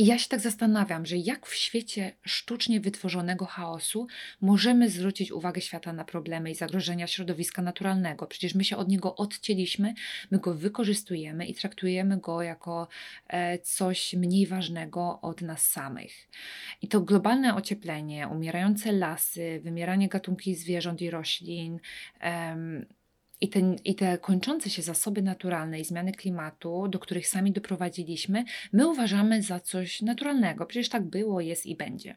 I 0.00 0.06
ja 0.06 0.18
się 0.18 0.28
tak 0.28 0.40
zastanawiam, 0.40 1.06
że 1.06 1.16
jak 1.16 1.46
w 1.46 1.54
świecie 1.54 2.12
sztucznie 2.22 2.80
wytworzonego 2.80 3.46
chaosu 3.46 4.06
możemy 4.40 4.90
zwrócić 4.90 5.32
uwagę 5.32 5.60
świata 5.60 5.92
na 5.92 6.04
problemy 6.04 6.50
i 6.50 6.54
zagrożenia 6.54 7.06
środowiska 7.06 7.62
naturalnego. 7.62 8.26
Przecież 8.26 8.54
my 8.54 8.64
się 8.64 8.76
od 8.76 8.88
niego 8.88 9.16
odcięliśmy, 9.16 9.94
my 10.30 10.38
go 10.38 10.54
wykorzystujemy 10.54 11.46
i 11.46 11.54
traktujemy 11.54 12.16
go 12.16 12.42
jako 12.42 12.88
e, 13.28 13.58
coś 13.58 14.14
mniej 14.14 14.46
ważnego 14.46 15.20
od 15.20 15.40
nas 15.42 15.66
samych. 15.66 16.28
I 16.82 16.88
to 16.88 17.00
globalne 17.00 17.54
ocieplenie, 17.54 18.28
umierające 18.28 18.92
lasy, 18.92 19.60
wymieranie 19.64 20.08
gatunki 20.08 20.54
zwierząt 20.54 21.02
i 21.02 21.10
roślin, 21.10 21.80
i 23.40 23.48
te, 23.48 23.76
I 23.84 23.94
te 23.94 24.18
kończące 24.18 24.70
się 24.70 24.82
zasoby 24.82 25.22
naturalne 25.22 25.80
i 25.80 25.84
zmiany 25.84 26.12
klimatu, 26.12 26.88
do 26.88 26.98
których 26.98 27.28
sami 27.28 27.52
doprowadziliśmy, 27.52 28.44
my 28.72 28.88
uważamy 28.88 29.42
za 29.42 29.60
coś 29.60 30.02
naturalnego. 30.02 30.66
Przecież 30.66 30.88
tak 30.88 31.02
było, 31.02 31.40
jest 31.40 31.66
i 31.66 31.76
będzie. 31.76 32.16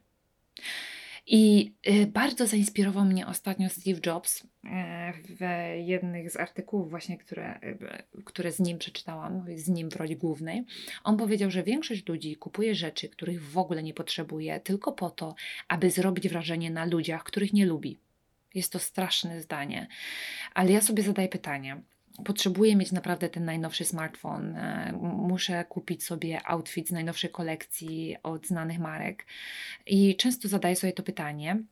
I 1.27 1.73
y, 1.87 2.07
bardzo 2.07 2.47
zainspirował 2.47 3.05
mnie 3.05 3.27
ostatnio 3.27 3.69
Steve 3.69 3.99
Jobs 4.05 4.43
y, 4.43 4.47
w 5.29 5.39
jednych 5.85 6.31
z 6.31 6.35
artykułów, 6.35 6.89
właśnie, 6.89 7.17
które, 7.17 7.59
y, 8.17 8.23
które 8.23 8.51
z 8.51 8.59
nim 8.59 8.77
przeczytałam, 8.77 9.45
z 9.55 9.69
nim 9.69 9.91
w 9.91 9.95
roli 9.95 10.15
głównej. 10.15 10.63
On 11.03 11.17
powiedział, 11.17 11.51
że 11.51 11.63
większość 11.63 12.07
ludzi 12.07 12.35
kupuje 12.35 12.75
rzeczy, 12.75 13.09
których 13.09 13.43
w 13.43 13.57
ogóle 13.57 13.83
nie 13.83 13.93
potrzebuje, 13.93 14.59
tylko 14.59 14.91
po 14.91 15.09
to, 15.09 15.35
aby 15.67 15.89
zrobić 15.89 16.29
wrażenie 16.29 16.71
na 16.71 16.85
ludziach, 16.85 17.23
których 17.23 17.53
nie 17.53 17.65
lubi. 17.65 17.99
Jest 18.53 18.71
to 18.71 18.79
straszne 18.79 19.41
zdanie, 19.41 19.87
ale 20.53 20.71
ja 20.71 20.81
sobie 20.81 21.03
zadaję 21.03 21.27
pytanie. 21.29 21.81
Potrzebuję 22.25 22.75
mieć 22.75 22.91
naprawdę 22.91 23.29
ten 23.29 23.45
najnowszy 23.45 23.85
smartfon. 23.85 24.55
E, 24.55 24.93
muszę 25.01 25.65
kupić 25.69 26.03
sobie 26.03 26.41
outfit 26.45 26.87
z 26.87 26.91
najnowszej 26.91 27.29
kolekcji 27.29 28.15
od 28.23 28.47
znanych 28.47 28.79
marek. 28.79 29.25
I 29.85 30.15
często 30.15 30.47
zadaję 30.47 30.75
sobie 30.75 30.93
to 30.93 31.03
pytanie, 31.03 31.63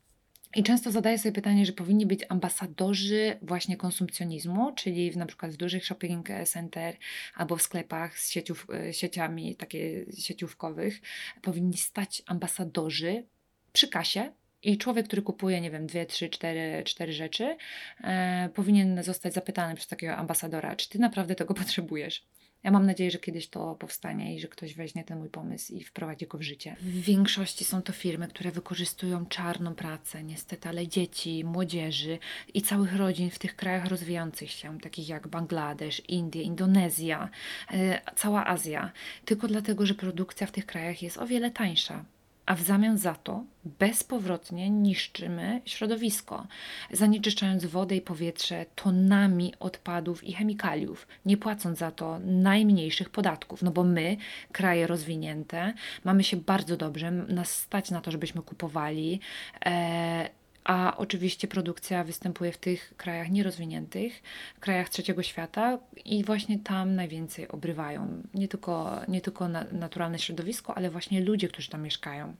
i 0.56 0.62
często 0.62 0.90
zadaję 0.90 1.18
sobie 1.18 1.32
pytanie, 1.32 1.66
że 1.66 1.72
powinni 1.72 2.06
być 2.06 2.20
ambasadorzy 2.28 3.38
właśnie 3.42 3.76
konsumpcjonizmu, 3.76 4.72
czyli 4.72 5.10
w, 5.10 5.16
na 5.16 5.26
przykład 5.26 5.52
w 5.52 5.56
dużych 5.56 5.84
shopping 5.84 6.28
center 6.46 6.96
albo 7.34 7.56
w 7.56 7.62
sklepach 7.62 8.18
z 8.18 8.30
sieciów, 8.30 8.66
e, 8.74 8.92
sieciami 8.94 9.56
takie 9.56 10.04
sieciówkowych 10.18 11.00
powinni 11.42 11.76
stać 11.76 12.22
ambasadorzy 12.26 13.24
przy 13.72 13.88
kasie 13.88 14.32
i 14.62 14.78
człowiek, 14.78 15.06
który 15.06 15.22
kupuje, 15.22 15.60
nie 15.60 15.70
wiem, 15.70 15.86
dwie, 15.86 16.06
trzy, 16.06 16.28
cztery, 16.28 16.82
cztery 16.84 17.12
rzeczy, 17.12 17.56
e, 18.04 18.48
powinien 18.54 19.02
zostać 19.02 19.34
zapytany 19.34 19.74
przez 19.74 19.88
takiego 19.88 20.16
ambasadora, 20.16 20.76
czy 20.76 20.88
ty 20.88 20.98
naprawdę 20.98 21.34
tego 21.34 21.54
potrzebujesz. 21.62 22.26
Ja 22.62 22.70
mam 22.70 22.86
nadzieję, 22.86 23.10
że 23.10 23.18
kiedyś 23.18 23.48
to 23.48 23.74
powstanie 23.74 24.34
i 24.34 24.40
że 24.40 24.48
ktoś 24.48 24.74
weźmie 24.74 25.04
ten 25.04 25.18
mój 25.18 25.28
pomysł 25.28 25.74
i 25.74 25.84
wprowadzi 25.84 26.26
go 26.26 26.38
w 26.38 26.42
życie. 26.42 26.76
W 26.80 27.00
większości 27.00 27.64
są 27.64 27.82
to 27.82 27.92
firmy, 27.92 28.28
które 28.28 28.50
wykorzystują 28.50 29.26
czarną 29.26 29.74
pracę, 29.74 30.24
niestety, 30.24 30.68
ale 30.68 30.88
dzieci, 30.88 31.44
młodzieży 31.44 32.18
i 32.54 32.62
całych 32.62 32.96
rodzin 32.96 33.30
w 33.30 33.38
tych 33.38 33.56
krajach 33.56 33.86
rozwijających 33.86 34.50
się, 34.50 34.80
takich 34.80 35.08
jak 35.08 35.28
Bangladesz, 35.28 36.02
Indie, 36.08 36.42
Indonezja, 36.42 37.28
e, 37.72 38.00
cała 38.16 38.46
Azja, 38.46 38.92
tylko 39.24 39.48
dlatego, 39.48 39.86
że 39.86 39.94
produkcja 39.94 40.46
w 40.46 40.52
tych 40.52 40.66
krajach 40.66 41.02
jest 41.02 41.18
o 41.18 41.26
wiele 41.26 41.50
tańsza 41.50 42.04
a 42.46 42.54
w 42.54 42.62
zamian 42.62 42.98
za 42.98 43.14
to 43.14 43.44
bezpowrotnie 43.64 44.70
niszczymy 44.70 45.60
środowisko, 45.64 46.46
zanieczyszczając 46.90 47.64
wodę 47.64 47.96
i 47.96 48.00
powietrze 48.00 48.66
tonami 48.74 49.54
odpadów 49.60 50.24
i 50.24 50.32
chemikaliów, 50.32 51.06
nie 51.26 51.36
płacąc 51.36 51.78
za 51.78 51.90
to 51.90 52.18
najmniejszych 52.24 53.10
podatków. 53.10 53.62
No 53.62 53.70
bo 53.70 53.84
my, 53.84 54.16
kraje 54.52 54.86
rozwinięte, 54.86 55.74
mamy 56.04 56.24
się 56.24 56.36
bardzo 56.36 56.76
dobrze, 56.76 57.10
nas 57.10 57.50
stać 57.50 57.90
na 57.90 58.00
to, 58.00 58.10
żebyśmy 58.10 58.42
kupowali. 58.42 59.20
E, 59.66 60.41
a 60.64 60.96
oczywiście 60.96 61.48
produkcja 61.48 62.04
występuje 62.04 62.52
w 62.52 62.58
tych 62.58 62.94
krajach 62.96 63.30
nierozwiniętych, 63.30 64.22
krajach 64.60 64.88
trzeciego 64.88 65.22
świata 65.22 65.78
i 66.04 66.24
właśnie 66.24 66.58
tam 66.58 66.94
najwięcej 66.94 67.48
obrywają. 67.48 68.22
Nie 68.34 68.48
tylko, 68.48 69.00
nie 69.08 69.20
tylko 69.20 69.48
na, 69.48 69.64
naturalne 69.72 70.18
środowisko, 70.18 70.74
ale 70.74 70.90
właśnie 70.90 71.20
ludzie, 71.20 71.48
którzy 71.48 71.70
tam 71.70 71.82
mieszkają. 71.82 72.34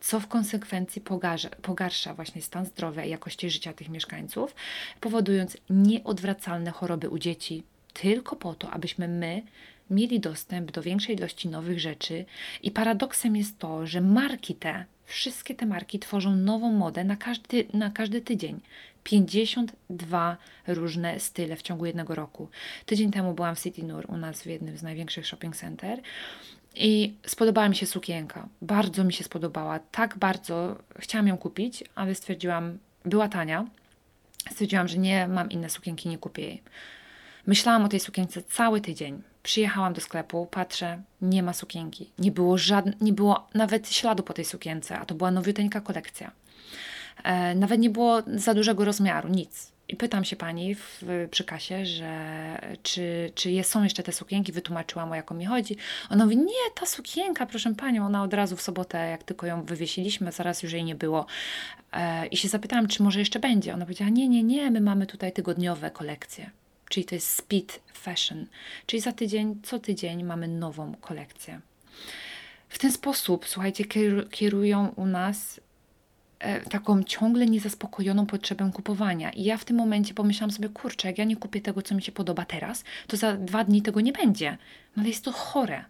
Co 0.00 0.20
w 0.20 0.26
konsekwencji 0.26 1.00
pogarsza, 1.00 1.48
pogarsza 1.48 2.14
właśnie 2.14 2.42
stan 2.42 2.66
zdrowia 2.66 3.04
i 3.04 3.10
jakości 3.10 3.50
życia 3.50 3.72
tych 3.72 3.88
mieszkańców, 3.88 4.54
powodując 5.00 5.56
nieodwracalne 5.70 6.70
choroby 6.70 7.08
u 7.08 7.18
dzieci, 7.18 7.62
tylko 7.92 8.36
po 8.36 8.54
to, 8.54 8.70
abyśmy 8.70 9.08
my 9.08 9.42
mieli 9.90 10.20
dostęp 10.20 10.70
do 10.70 10.82
większej 10.82 11.16
ilości 11.16 11.48
nowych 11.48 11.80
rzeczy. 11.80 12.24
I 12.62 12.70
paradoksem 12.70 13.36
jest 13.36 13.58
to, 13.58 13.86
że 13.86 14.00
marki 14.00 14.54
te 14.54 14.84
Wszystkie 15.06 15.54
te 15.54 15.66
marki 15.66 15.98
tworzą 15.98 16.36
nową 16.36 16.72
modę 16.72 17.04
na 17.04 17.16
każdy, 17.16 17.66
na 17.72 17.90
każdy 17.90 18.20
tydzień. 18.20 18.60
52 19.04 20.36
różne 20.66 21.20
style 21.20 21.56
w 21.56 21.62
ciągu 21.62 21.86
jednego 21.86 22.14
roku. 22.14 22.48
Tydzień 22.86 23.10
temu 23.10 23.34
byłam 23.34 23.56
w 23.56 23.62
City 23.62 23.82
Nur 23.82 24.04
u 24.08 24.16
nas 24.16 24.42
w 24.42 24.46
jednym 24.46 24.78
z 24.78 24.82
największych 24.82 25.26
shopping 25.26 25.56
center 25.56 26.00
i 26.74 27.14
spodobała 27.26 27.68
mi 27.68 27.76
się 27.76 27.86
sukienka. 27.86 28.48
Bardzo 28.62 29.04
mi 29.04 29.12
się 29.12 29.24
spodobała. 29.24 29.78
Tak 29.78 30.18
bardzo 30.18 30.78
chciałam 30.98 31.26
ją 31.26 31.38
kupić, 31.38 31.84
ale 31.94 32.14
stwierdziłam, 32.14 32.78
była 33.04 33.28
tania. 33.28 33.66
Stwierdziłam, 34.50 34.88
że 34.88 34.98
nie 34.98 35.28
mam 35.28 35.50
inne 35.50 35.70
sukienki, 35.70 36.08
nie 36.08 36.18
kupię 36.18 36.42
jej. 36.42 36.62
Myślałam 37.46 37.84
o 37.84 37.88
tej 37.88 38.00
sukience 38.00 38.42
cały 38.42 38.80
tydzień. 38.80 39.22
Przyjechałam 39.46 39.92
do 39.92 40.00
sklepu, 40.00 40.46
patrzę, 40.50 41.02
nie 41.22 41.42
ma 41.42 41.52
sukienki. 41.52 42.10
Nie 42.18 42.32
było, 42.32 42.58
żadne, 42.58 42.92
nie 43.00 43.12
było 43.12 43.48
nawet 43.54 43.92
śladu 43.92 44.22
po 44.22 44.32
tej 44.32 44.44
sukience, 44.44 44.98
a 44.98 45.04
to 45.04 45.14
była 45.14 45.30
nowiuteńka 45.30 45.80
kolekcja. 45.80 46.30
E, 47.24 47.54
nawet 47.54 47.80
nie 47.80 47.90
było 47.90 48.22
za 48.26 48.54
dużego 48.54 48.84
rozmiaru, 48.84 49.28
nic. 49.28 49.72
I 49.88 49.96
pytam 49.96 50.24
się 50.24 50.36
pani 50.36 50.74
w, 50.74 51.02
przy 51.30 51.44
kasie, 51.44 51.86
że 51.86 52.10
czy, 52.82 53.32
czy 53.34 53.50
jest, 53.50 53.70
są 53.70 53.84
jeszcze 53.84 54.02
te 54.02 54.12
sukienki, 54.12 54.52
wytłumaczyłam 54.52 55.12
o 55.12 55.14
jaką 55.14 55.34
mi 55.34 55.44
chodzi. 55.44 55.76
Ona 56.10 56.24
mówi, 56.24 56.36
nie, 56.36 56.70
ta 56.74 56.86
sukienka, 56.86 57.46
proszę 57.46 57.74
panią, 57.74 58.06
ona 58.06 58.22
od 58.22 58.34
razu 58.34 58.56
w 58.56 58.62
sobotę, 58.62 58.98
jak 58.98 59.22
tylko 59.22 59.46
ją 59.46 59.64
wywiesiliśmy, 59.64 60.32
zaraz 60.32 60.62
już 60.62 60.72
jej 60.72 60.84
nie 60.84 60.94
było. 60.94 61.26
E, 61.92 62.26
I 62.26 62.36
się 62.36 62.48
zapytałam, 62.48 62.88
czy 62.88 63.02
może 63.02 63.18
jeszcze 63.18 63.38
będzie. 63.38 63.74
Ona 63.74 63.84
powiedziała, 63.84 64.10
nie, 64.10 64.28
nie, 64.28 64.42
nie, 64.42 64.70
my 64.70 64.80
mamy 64.80 65.06
tutaj 65.06 65.32
tygodniowe 65.32 65.90
kolekcje 65.90 66.50
czyli 66.88 67.06
to 67.06 67.14
jest 67.14 67.28
speed 67.28 67.78
fashion, 67.92 68.46
czyli 68.86 69.00
za 69.00 69.12
tydzień, 69.12 69.60
co 69.62 69.78
tydzień 69.78 70.24
mamy 70.24 70.48
nową 70.48 70.94
kolekcję. 71.00 71.60
W 72.68 72.78
ten 72.78 72.92
sposób, 72.92 73.48
słuchajcie, 73.48 73.84
kierują 74.30 74.92
u 74.96 75.06
nas 75.06 75.60
e, 76.38 76.60
taką 76.60 77.02
ciągle 77.02 77.46
niezaspokojoną 77.46 78.26
potrzebę 78.26 78.70
kupowania. 78.74 79.30
I 79.30 79.44
ja 79.44 79.56
w 79.56 79.64
tym 79.64 79.76
momencie 79.76 80.14
pomyślałam 80.14 80.50
sobie, 80.50 80.68
kurczę, 80.68 81.08
jak 81.08 81.18
ja 81.18 81.24
nie 81.24 81.36
kupię 81.36 81.60
tego, 81.60 81.82
co 81.82 81.94
mi 81.94 82.02
się 82.02 82.12
podoba 82.12 82.44
teraz, 82.44 82.84
to 83.06 83.16
za 83.16 83.36
dwa 83.36 83.64
dni 83.64 83.82
tego 83.82 84.00
nie 84.00 84.12
będzie. 84.12 84.58
No 84.96 85.00
ale 85.00 85.08
jest 85.08 85.24
to 85.24 85.32
chore. 85.32 85.84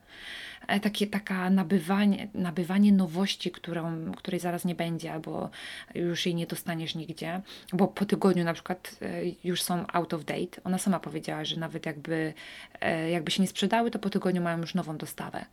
E, 0.67 0.81
takie, 0.81 1.07
taka 1.07 1.51
nabywanie, 1.51 2.29
nabywanie 2.35 2.93
nowości, 2.93 3.51
którą, 3.51 4.13
której 4.13 4.41
zaraz 4.41 4.65
nie 4.65 4.75
będzie, 4.75 5.13
albo 5.13 5.51
już 5.95 6.27
jej 6.27 6.35
nie 6.35 6.47
dostaniesz 6.47 6.95
nigdzie, 6.95 7.41
bo 7.73 7.89
po 7.89 8.05
tygodniu 8.05 8.45
na 8.45 8.55
przykład 8.55 8.97
e, 9.03 9.23
już 9.45 9.63
są 9.63 9.85
out 9.93 10.15
of 10.15 10.25
date. 10.25 10.61
Ona 10.65 10.79
sama 10.79 11.01
powiedziała, 11.01 11.45
że 11.45 11.57
nawet 11.57 11.87
jakby, 11.87 12.35
e, 12.81 13.11
jakby 13.11 13.31
się 13.31 13.43
nie 13.43 13.49
sprzedały, 13.49 13.91
to 13.91 13.99
po 13.99 14.11
tygodniu 14.11 14.43
mają 14.43 14.59
już 14.59 14.75
nową 14.75 14.97
dostawę. 14.97 15.45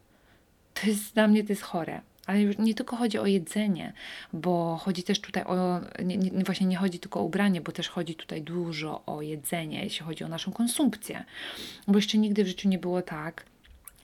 To 0.74 0.88
jest 0.88 1.14
dla 1.14 1.28
mnie 1.28 1.44
to 1.44 1.50
jest 1.50 1.62
chore. 1.62 2.02
Ale 2.26 2.46
nie 2.46 2.74
tylko 2.74 2.96
chodzi 2.96 3.20
o 3.20 3.26
jedzenie, 3.26 3.94
bo 4.34 4.78
chodzi 4.82 5.04
też 5.04 5.22
tutaj 5.22 5.44
o, 5.44 5.82
nie, 6.04 6.18
nie, 6.18 6.44
właśnie 6.44 6.68
nie 6.68 6.78
chodzi 6.78 7.00
tylko 7.00 7.20
o 7.20 7.24
ubranie, 7.24 7.62
bo 7.62 7.72
też 7.72 7.90
chodzi 7.90 8.16
tutaj 8.16 8.42
dużo 8.42 9.06
o 9.06 9.22
jedzenie, 9.22 9.84
jeśli 9.84 10.06
chodzi 10.06 10.24
o 10.24 10.28
naszą 10.28 10.52
konsumpcję. 10.52 11.24
Bo 11.88 11.96
jeszcze 11.96 12.18
nigdy 12.18 12.44
w 12.44 12.48
życiu 12.48 12.70
nie 12.70 12.80
było 12.80 13.02
tak, 13.02 13.46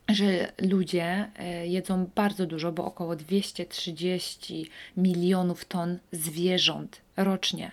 że 0.09 0.51
ludzie 0.61 1.27
e, 1.35 1.67
jedzą 1.67 2.09
bardzo 2.15 2.45
dużo, 2.45 2.71
bo 2.71 2.85
około 2.85 3.15
230 3.15 4.69
milionów 4.97 5.65
ton 5.65 5.99
zwierząt 6.11 7.01
rocznie. 7.17 7.71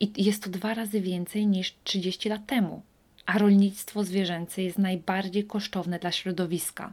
I 0.00 0.24
jest 0.24 0.42
to 0.42 0.50
dwa 0.50 0.74
razy 0.74 1.00
więcej 1.00 1.46
niż 1.46 1.74
30 1.84 2.28
lat 2.28 2.46
temu. 2.46 2.82
A 3.26 3.38
rolnictwo 3.38 4.04
zwierzęce 4.04 4.62
jest 4.62 4.78
najbardziej 4.78 5.44
kosztowne 5.44 5.98
dla 5.98 6.12
środowiska. 6.12 6.92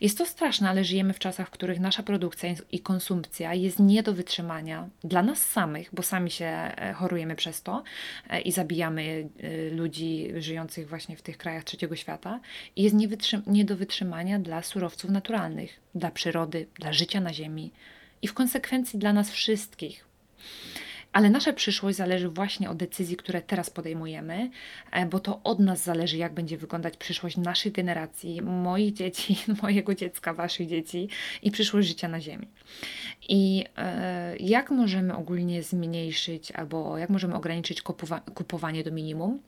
Jest 0.00 0.18
to 0.18 0.26
straszne, 0.26 0.68
ale 0.68 0.84
żyjemy 0.84 1.12
w 1.12 1.18
czasach, 1.18 1.48
w 1.48 1.50
których 1.50 1.80
nasza 1.80 2.02
produkcja 2.02 2.54
i 2.72 2.80
konsumpcja 2.80 3.54
jest 3.54 3.78
nie 3.78 4.02
do 4.02 4.14
wytrzymania 4.14 4.88
dla 5.04 5.22
nas 5.22 5.46
samych, 5.46 5.88
bo 5.92 6.02
sami 6.02 6.30
się 6.30 6.44
e, 6.46 6.92
chorujemy 6.96 7.36
przez 7.36 7.62
to 7.62 7.82
e, 8.30 8.40
i 8.40 8.52
zabijamy 8.52 9.28
e, 9.38 9.70
ludzi 9.70 10.28
żyjących 10.38 10.88
właśnie 10.88 11.16
w 11.16 11.22
tych 11.22 11.38
krajach 11.38 11.64
trzeciego 11.64 11.96
świata, 11.96 12.40
i 12.76 12.82
jest 12.82 12.94
nie, 12.94 13.08
nie 13.46 13.64
do 13.64 13.76
wytrzymania 13.76 14.38
dla 14.38 14.62
surowców 14.62 15.10
naturalnych, 15.10 15.80
dla 15.94 16.10
przyrody, 16.10 16.66
dla 16.74 16.92
życia 16.92 17.20
na 17.20 17.32
Ziemi 17.32 17.72
i 18.22 18.28
w 18.28 18.34
konsekwencji 18.34 18.98
dla 18.98 19.12
nas 19.12 19.30
wszystkich. 19.30 20.04
Ale 21.12 21.30
nasza 21.30 21.52
przyszłość 21.52 21.96
zależy 21.96 22.28
właśnie 22.28 22.70
od 22.70 22.76
decyzji, 22.76 23.16
które 23.16 23.42
teraz 23.42 23.70
podejmujemy, 23.70 24.50
e, 24.90 25.06
bo 25.06 25.20
to 25.20 25.40
od 25.44 25.58
nas 25.58 25.84
zależy, 25.84 26.16
jak 26.16 26.34
będzie 26.34 26.56
wyglądać 26.56 26.96
przyszłość 26.96 27.36
naszych 27.36 27.72
generacji, 27.72 28.42
moich 28.42 28.92
dzieci, 28.92 29.36
mojego 29.62 29.94
dziecka, 29.94 30.34
waszych 30.34 30.68
dzieci 30.68 31.08
i 31.42 31.50
przyszłość 31.50 31.88
życia 31.88 32.08
na 32.08 32.20
Ziemi. 32.20 32.48
I 33.28 33.64
e, 33.76 34.36
jak 34.36 34.70
możemy 34.70 35.16
ogólnie 35.16 35.62
zmniejszyć 35.62 36.52
albo 36.52 36.98
jak 36.98 37.10
możemy 37.10 37.34
ograniczyć 37.34 37.82
kupowa 37.82 38.20
kupowanie 38.20 38.84
do 38.84 38.90
minimum? 38.90 39.40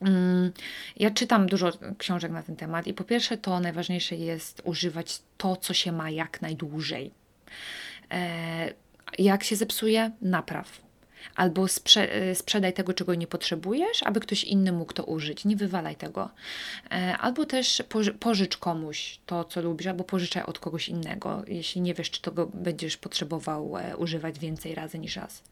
Mm, 0.00 0.52
ja 0.96 1.10
czytam 1.10 1.46
dużo 1.46 1.72
książek 1.98 2.32
na 2.32 2.42
ten 2.42 2.56
temat 2.56 2.86
i 2.86 2.94
po 2.94 3.04
pierwsze 3.04 3.38
to 3.38 3.60
najważniejsze 3.60 4.16
jest 4.16 4.62
używać 4.64 5.22
to, 5.36 5.56
co 5.56 5.74
się 5.74 5.92
ma 5.92 6.10
jak 6.10 6.42
najdłużej. 6.42 7.10
Jak 9.18 9.44
się 9.44 9.56
zepsuje, 9.56 10.10
napraw 10.22 10.84
albo 11.36 11.68
sprze 11.68 12.30
y, 12.30 12.34
sprzedaj 12.34 12.72
tego, 12.72 12.92
czego 12.92 13.14
nie 13.14 13.26
potrzebujesz, 13.26 14.02
aby 14.02 14.20
ktoś 14.20 14.44
inny 14.44 14.72
mógł 14.72 14.92
to 14.92 15.04
użyć. 15.04 15.44
Nie 15.44 15.56
wywalaj 15.56 15.96
tego. 15.96 16.30
E, 16.90 17.16
albo 17.18 17.46
też 17.46 17.82
pożycz 18.20 18.56
komuś 18.56 19.18
to, 19.26 19.44
co 19.44 19.62
lubisz, 19.62 19.86
albo 19.86 20.04
pożyczaj 20.04 20.42
od 20.42 20.58
kogoś 20.58 20.88
innego, 20.88 21.42
jeśli 21.46 21.80
nie 21.80 21.94
wiesz, 21.94 22.10
czy 22.10 22.22
tego 22.22 22.46
będziesz 22.46 22.96
potrzebował 22.96 23.78
e, 23.78 23.96
używać 23.96 24.38
więcej 24.38 24.74
razy 24.74 24.98
niż 24.98 25.16
raz. 25.16 25.42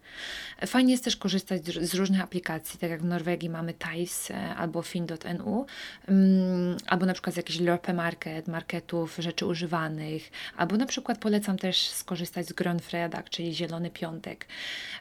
Fajnie 0.67 0.93
jest 0.93 1.05
też 1.05 1.17
korzystać 1.17 1.65
z 1.67 1.95
różnych 1.95 2.21
aplikacji, 2.21 2.79
tak 2.79 2.91
jak 2.91 3.03
w 3.03 3.05
Norwegii 3.05 3.51
mamy 3.51 3.75
Thais 3.75 4.31
e, 4.31 4.55
albo 4.55 4.83
fin.nu, 4.83 5.67
mm, 6.09 6.77
albo 6.87 7.07
na 7.07 7.13
przykład 7.13 7.35
z 7.35 7.37
jakichś 7.37 7.61
Lorpe 7.61 7.95
Market, 7.95 8.49
marketów 8.49 9.17
rzeczy 9.19 9.47
używanych, 9.47 10.31
albo 10.57 10.77
na 10.77 10.87
przykład 10.87 11.19
polecam 11.19 11.59
też 11.59 11.89
skorzystać 11.89 12.47
z 12.47 12.53
Grönfredag, 12.53 13.23
czyli 13.31 13.55
Zielony 13.55 13.91
Piątek. 13.91 14.47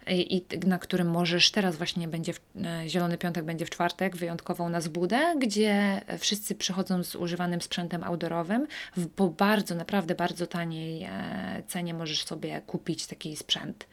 I 0.08 0.42
na 0.68 0.80
którym 0.80 1.10
możesz, 1.10 1.52
teraz 1.52 1.76
właśnie 1.76 2.08
będzie, 2.08 2.34
w, 2.34 2.40
e, 2.66 2.90
Zielony 2.90 3.18
Piątek 3.18 3.46
będzie 3.46 3.66
w 3.66 3.70
czwartek, 3.70 4.18
wyjątkowo 4.18 4.64
u 4.64 4.70
nas 4.70 4.88
budę, 4.88 5.36
gdzie 5.40 6.02
wszyscy 6.20 6.56
przychodzą 6.56 7.04
z 7.04 7.16
używanym 7.16 7.62
sprzętem 7.62 8.04
outdoorowym, 8.04 8.68
w, 8.98 9.08
po 9.08 9.28
bardzo, 9.28 9.76
naprawdę 9.76 10.16
bardzo 10.16 10.48
taniej 10.48 11.04
e, 11.04 11.64
cenie 11.68 11.94
możesz 11.94 12.24
sobie 12.24 12.62
kupić 12.68 13.08
taki 13.08 13.36
sprzęt. 13.36 13.88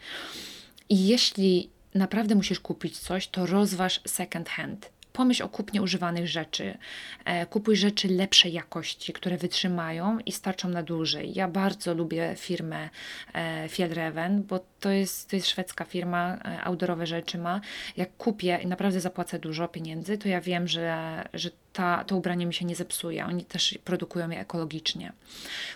I 0.88 1.06
jeśli 1.06 1.70
naprawdę 1.94 2.34
musisz 2.34 2.60
kupić 2.60 2.98
coś, 2.98 3.28
to 3.28 3.46
rozważ 3.46 4.00
second 4.06 4.48
hand 4.48 4.97
pomyśl 5.18 5.42
o 5.42 5.48
kupnie 5.48 5.82
używanych 5.82 6.28
rzeczy. 6.28 6.78
E, 7.24 7.46
kupuj 7.46 7.76
rzeczy 7.76 8.08
lepszej 8.08 8.52
jakości, 8.52 9.12
które 9.12 9.36
wytrzymają 9.36 10.18
i 10.26 10.32
starczą 10.32 10.68
na 10.68 10.82
dłużej. 10.82 11.32
Ja 11.34 11.48
bardzo 11.48 11.94
lubię 11.94 12.34
firmę 12.36 12.88
e, 13.34 13.68
Fjellreven, 13.68 14.42
bo 14.42 14.60
to 14.80 14.90
jest, 14.90 15.30
to 15.30 15.36
jest 15.36 15.48
szwedzka 15.48 15.84
firma, 15.84 16.38
outdoorowe 16.64 17.06
rzeczy 17.06 17.38
ma. 17.38 17.60
Jak 17.96 18.16
kupię 18.16 18.58
i 18.62 18.66
naprawdę 18.66 19.00
zapłacę 19.00 19.38
dużo 19.38 19.68
pieniędzy, 19.68 20.18
to 20.18 20.28
ja 20.28 20.40
wiem, 20.40 20.68
że, 20.68 21.24
że 21.34 21.50
ta, 21.78 22.04
to 22.04 22.16
ubranie 22.16 22.46
mi 22.46 22.54
się 22.54 22.64
nie 22.64 22.76
zepsuje. 22.76 23.26
Oni 23.26 23.44
też 23.44 23.78
produkują 23.84 24.30
je 24.30 24.40
ekologicznie. 24.40 25.12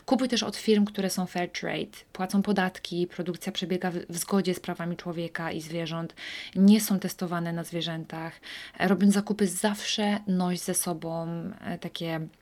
Kupuj 0.07 0.29
też 0.29 0.43
od 0.43 0.57
firm, 0.57 0.85
które 0.85 1.11
są 1.11 1.27
fair 1.27 1.51
trade, 1.51 1.99
płacą 2.12 2.43
podatki, 2.43 3.07
produkcja 3.07 3.53
przebiega 3.53 3.91
w, 3.91 3.95
w 3.95 4.19
zgodzie 4.19 4.55
z 4.55 4.61
prawami 4.61 4.97
człowieka 4.97 5.53
i 5.53 5.61
zwierząt, 5.61 6.15
nie 6.57 6.81
są 6.81 6.99
testowane 6.99 7.53
na 7.53 7.65
zwierzętach. 7.65 8.41
Robiąc 8.79 9.15
zakupy, 9.15 9.47
zawsze 9.47 10.19
noś 10.27 10.59
ze 10.61 10.75
sobą 10.75 11.27
e, 11.61 11.79
takie 11.79 12.21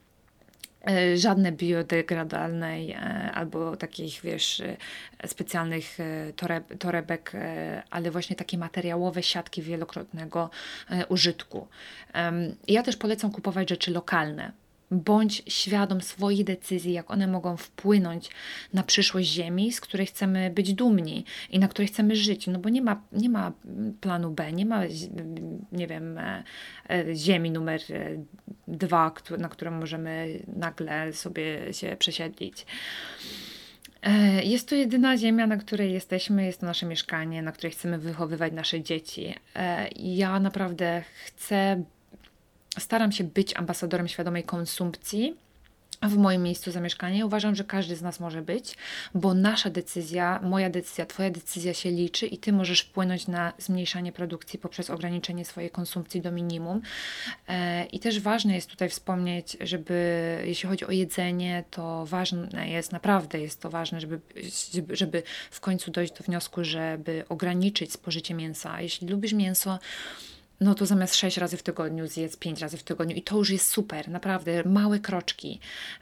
żadne 1.15 1.51
biodegradalnej 1.51 2.91
e, 2.91 2.97
albo 3.33 3.77
takich, 3.77 4.21
wiesz, 4.21 4.59
e, 4.59 5.27
specjalnych 5.27 5.97
toreb, 6.35 6.77
torebek, 6.79 7.31
ale 7.89 8.11
właśnie 8.11 8.35
takie 8.35 8.57
materiałowe 8.57 9.23
siatki 9.23 9.61
wielokrotnego 9.61 10.49
użytku. 11.09 11.67
Ja 12.67 12.83
też 12.83 12.97
polecam 12.97 13.31
kupować 13.31 13.69
rzeczy 13.69 13.91
lokalne, 13.91 14.51
bądź 14.91 15.43
świadom 15.47 16.01
swoich 16.01 16.43
decyzji, 16.43 16.93
jak 16.93 17.11
one 17.11 17.27
mogą 17.27 17.57
wpłynąć 17.57 18.29
na 18.73 18.83
przyszłość 18.83 19.29
Ziemi, 19.29 19.71
z 19.71 19.81
której 19.81 20.07
chcemy 20.07 20.49
być 20.49 20.73
dumni 20.73 21.25
i 21.49 21.59
na 21.59 21.67
której 21.67 21.87
chcemy 21.87 22.15
żyć. 22.15 22.47
No 22.47 22.59
bo 22.59 22.69
nie 22.69 22.81
ma, 22.81 23.01
nie 23.11 23.29
ma 23.29 23.51
planu 24.01 24.31
B, 24.31 24.51
nie 24.53 24.65
ma, 24.65 24.81
nie 25.71 25.87
wiem, 25.87 26.17
e, 26.17 26.43
e, 26.89 27.15
Ziemi 27.15 27.51
numer 27.51 27.81
e, 27.89 28.23
dwa, 28.67 29.11
na 29.37 29.49
którą 29.49 29.71
możemy 29.71 30.39
nagle 30.55 31.13
sobie 31.13 31.73
się 31.73 31.95
przesiedlić. 31.99 32.65
Jest 34.43 34.69
to 34.69 34.75
jedyna 34.75 35.17
ziemia, 35.17 35.47
na 35.47 35.57
której 35.57 35.93
jesteśmy, 35.93 36.45
jest 36.45 36.59
to 36.59 36.65
nasze 36.65 36.85
mieszkanie, 36.85 37.41
na 37.41 37.51
której 37.51 37.71
chcemy 37.71 37.97
wychowywać 37.97 38.53
nasze 38.53 38.81
dzieci. 38.81 39.35
Ja 39.95 40.39
naprawdę 40.39 41.03
chcę 41.25 41.83
staram 42.79 43.11
się 43.11 43.23
być 43.23 43.55
ambasadorem 43.55 44.07
świadomej 44.07 44.43
konsumpcji 44.43 45.35
w 46.01 46.17
moim 46.17 46.43
miejscu 46.43 46.71
zamieszkania. 46.71 47.25
Uważam, 47.25 47.55
że 47.55 47.63
każdy 47.63 47.95
z 47.95 48.01
nas 48.01 48.19
może 48.19 48.41
być, 48.41 48.77
bo 49.13 49.33
nasza 49.33 49.69
decyzja, 49.69 50.39
moja 50.43 50.69
decyzja, 50.69 51.05
Twoja 51.05 51.29
decyzja 51.29 51.73
się 51.73 51.91
liczy 51.91 52.27
i 52.27 52.37
Ty 52.37 52.53
możesz 52.53 52.81
wpłynąć 52.81 53.27
na 53.27 53.53
zmniejszanie 53.57 54.11
produkcji 54.11 54.59
poprzez 54.59 54.89
ograniczenie 54.89 55.45
swojej 55.45 55.69
konsumpcji 55.69 56.21
do 56.21 56.31
minimum. 56.31 56.81
E, 57.47 57.85
I 57.85 57.99
też 57.99 58.19
ważne 58.19 58.55
jest 58.55 58.69
tutaj 58.69 58.89
wspomnieć, 58.89 59.57
żeby 59.59 60.37
jeśli 60.45 60.69
chodzi 60.69 60.85
o 60.85 60.91
jedzenie, 60.91 61.63
to 61.71 62.05
ważne 62.05 62.69
jest, 62.69 62.91
naprawdę 62.91 63.39
jest 63.39 63.61
to 63.61 63.69
ważne, 63.69 64.01
żeby, 64.01 64.19
żeby 64.89 65.23
w 65.51 65.59
końcu 65.59 65.91
dojść 65.91 66.13
do 66.13 66.23
wniosku, 66.23 66.63
żeby 66.63 67.25
ograniczyć 67.29 67.93
spożycie 67.93 68.33
mięsa. 68.33 68.81
Jeśli 68.81 69.07
lubisz 69.07 69.33
mięso, 69.33 69.79
no 70.61 70.75
to 70.75 70.85
zamiast 70.85 71.15
6 71.15 71.37
razy 71.37 71.57
w 71.57 71.63
tygodniu 71.63 72.07
zjedz 72.07 72.37
5 72.37 72.61
razy 72.61 72.77
w 72.77 72.83
tygodniu 72.83 73.15
i 73.15 73.21
to 73.21 73.37
już 73.37 73.49
jest 73.49 73.69
super, 73.69 74.09
naprawdę 74.09 74.63
małe 74.65 74.99
kroczki. 74.99 75.59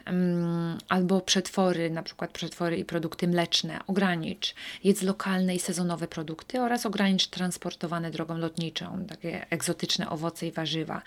Um, 0.08 0.78
albo 0.90 1.22
przetwory, 1.22 1.90
na 1.90 2.04
przykład 2.04 2.32
przetwory 2.32 2.78
i 2.78 2.86
produkty 2.86 3.28
mleczne, 3.28 3.80
ogranicz. 3.88 4.56
Jedz 4.84 5.02
lokalne 5.02 5.56
i 5.56 5.60
sezonowe 5.60 6.08
produkty 6.08 6.62
oraz 6.62 6.86
ogranicz 6.86 7.28
transportowane 7.28 8.12
drogą 8.12 8.38
lotniczą, 8.38 9.06
takie 9.10 9.50
egzotyczne 9.50 10.10
owoce 10.10 10.48
i 10.48 10.52
warzywa. 10.52 11.02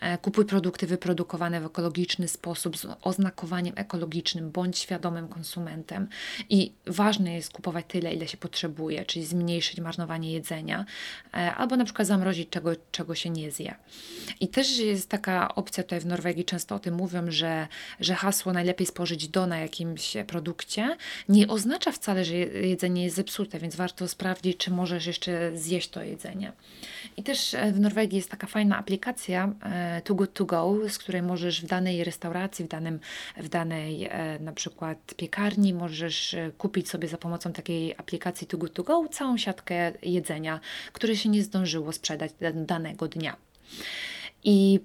E, 0.00 0.18
kupuj 0.18 0.44
produkty 0.44 0.86
wyprodukowane 0.86 1.60
w 1.60 1.64
ekologiczny 1.66 2.28
sposób 2.28 2.76
z 2.76 2.86
oznakowaniem 3.02 3.74
ekologicznym, 3.76 4.50
bądź 4.50 4.78
świadomym 4.78 5.28
konsumentem. 5.28 6.08
I 6.50 6.72
ważne 6.86 7.34
jest 7.34 7.52
kupować 7.52 7.84
tyle, 7.88 8.14
ile 8.14 8.28
się 8.28 8.36
potrzebuje, 8.36 9.04
czyli 9.04 9.24
zmniejszyć 9.24 9.80
marnowanie 9.80 10.32
jedzenia, 10.32 10.84
e, 11.34 11.54
albo 11.54 11.76
na 11.76 11.84
przykład 11.84 12.08
zamrozić 12.08 12.48
czego 12.50 12.70
czego 12.96 13.14
się 13.14 13.30
nie 13.30 13.50
zje. 13.50 13.74
I 14.40 14.48
też 14.48 14.78
jest 14.78 15.08
taka 15.08 15.54
opcja 15.54 15.82
tutaj 15.82 16.00
w 16.00 16.06
Norwegii, 16.06 16.44
często 16.44 16.74
o 16.74 16.78
tym 16.78 16.94
mówią, 16.94 17.30
że, 17.30 17.68
że 18.00 18.14
hasło 18.14 18.52
najlepiej 18.52 18.86
spożyć 18.86 19.28
do 19.28 19.46
na 19.46 19.58
jakimś 19.58 20.16
produkcie 20.26 20.96
nie 21.28 21.48
oznacza 21.48 21.92
wcale, 21.92 22.24
że 22.24 22.34
jedzenie 22.34 23.04
jest 23.04 23.16
zepsute, 23.16 23.58
więc 23.58 23.76
warto 23.76 24.08
sprawdzić, 24.08 24.56
czy 24.56 24.70
możesz 24.70 25.06
jeszcze 25.06 25.56
zjeść 25.56 25.88
to 25.88 26.02
jedzenie. 26.02 26.52
I 27.16 27.22
też 27.22 27.54
e, 27.54 27.72
w 27.72 27.80
Norwegii 27.80 28.16
jest 28.16 28.30
taka 28.30 28.46
fajna 28.46 28.78
aplikacja 28.78 29.52
e, 29.62 30.02
Too 30.04 30.16
Good 30.16 30.32
To 30.32 30.44
Go, 30.44 30.76
z 30.88 30.98
której 30.98 31.22
możesz 31.22 31.62
w 31.62 31.66
danej 31.66 32.04
restauracji, 32.04 32.64
w, 32.64 32.68
danym, 32.68 33.00
w 33.36 33.48
danej 33.48 34.04
e, 34.04 34.38
na 34.40 34.52
przykład 34.52 35.14
piekarni, 35.16 35.74
możesz 35.74 36.36
kupić 36.58 36.88
sobie 36.88 37.08
za 37.08 37.18
pomocą 37.18 37.52
takiej 37.52 37.94
aplikacji 37.96 38.46
Too 38.46 38.60
Good 38.60 38.72
To 38.74 38.82
Go 38.82 39.08
całą 39.08 39.38
siatkę 39.38 39.92
jedzenia, 40.02 40.60
które 40.92 41.16
się 41.16 41.28
nie 41.28 41.42
zdążyło 41.42 41.92
sprzedać 41.92 42.32
danej 42.54 42.85
danego 42.86 43.08
dnia. 43.08 43.36
I 44.44 44.80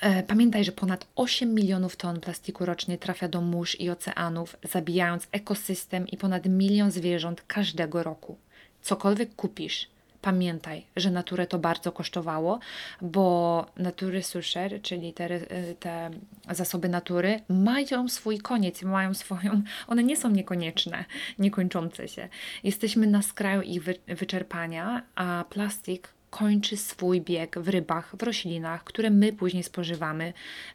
e, 0.00 0.22
Pamiętaj, 0.22 0.64
że 0.64 0.72
ponad 0.72 1.06
8 1.16 1.54
milionów 1.54 1.96
ton 1.96 2.20
plastiku 2.20 2.64
rocznie 2.66 2.98
trafia 2.98 3.28
do 3.28 3.40
mórz 3.40 3.80
i 3.80 3.90
oceanów, 3.90 4.56
zabijając 4.62 5.28
ekosystem 5.32 6.08
i 6.08 6.16
ponad 6.16 6.46
milion 6.46 6.90
zwierząt 6.90 7.42
każdego 7.46 8.02
roku. 8.02 8.36
Cokolwiek 8.82 9.34
kupisz, 9.34 9.88
pamiętaj, 10.22 10.84
że 10.96 11.10
naturę 11.10 11.46
to 11.46 11.58
bardzo 11.58 11.92
kosztowało, 11.92 12.58
bo 13.00 13.66
natury 13.76 14.22
susher, 14.22 14.82
czyli 14.82 15.12
te, 15.12 15.24
e, 15.24 15.74
te 15.74 16.10
zasoby 16.50 16.88
natury, 16.88 17.40
mają 17.48 18.08
swój 18.08 18.38
koniec, 18.38 18.82
mają 18.82 19.14
swoją, 19.14 19.62
one 19.86 20.02
nie 20.04 20.16
są 20.16 20.30
niekonieczne, 20.30 21.04
niekończące 21.38 22.08
się. 22.08 22.28
Jesteśmy 22.64 23.06
na 23.06 23.22
skraju 23.22 23.62
ich 23.62 23.82
wyczerpania, 24.06 25.02
a 25.14 25.44
plastik 25.50 26.15
kończy 26.30 26.76
swój 26.76 27.20
bieg 27.20 27.58
w 27.58 27.68
rybach, 27.68 28.16
w 28.16 28.22
roślinach, 28.22 28.84
które 28.84 29.10
my 29.10 29.32
później 29.32 29.62
spożywamy, 29.62 30.32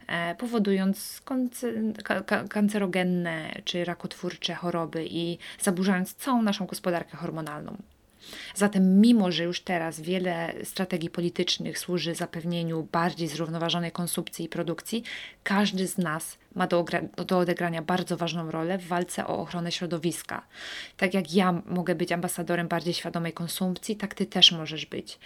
e, 0.07 0.35
powodując 0.35 1.21
kancerogenne 2.49 3.51
czy 3.65 3.85
rakotwórcze 3.85 4.55
choroby 4.55 5.07
i 5.09 5.37
zaburzając 5.59 6.13
całą 6.13 6.41
naszą 6.41 6.65
gospodarkę 6.65 7.17
hormonalną. 7.17 7.77
Zatem, 8.55 9.01
mimo 9.01 9.31
że 9.31 9.43
już 9.43 9.61
teraz 9.61 10.01
wiele 10.01 10.53
strategii 10.63 11.09
politycznych 11.09 11.79
służy 11.79 12.15
zapewnieniu 12.15 12.87
bardziej 12.91 13.27
zrównoważonej 13.27 13.91
konsumpcji 13.91 14.45
i 14.45 14.49
produkcji, 14.49 15.03
każdy 15.43 15.87
z 15.87 15.97
nas 15.97 16.37
ma 16.55 16.67
do, 16.67 16.85
do 17.27 17.37
odegrania 17.37 17.81
bardzo 17.81 18.17
ważną 18.17 18.51
rolę 18.51 18.77
w 18.77 18.87
walce 18.87 19.27
o 19.27 19.39
ochronę 19.39 19.71
środowiska. 19.71 20.47
Tak 20.97 21.13
jak 21.13 21.33
ja 21.33 21.61
mogę 21.65 21.95
być 21.95 22.11
ambasadorem 22.11 22.67
bardziej 22.67 22.93
świadomej 22.93 23.33
konsumpcji, 23.33 23.95
tak 23.95 24.13
ty 24.13 24.25
też 24.25 24.51
możesz 24.51 24.85
być. 24.85 25.19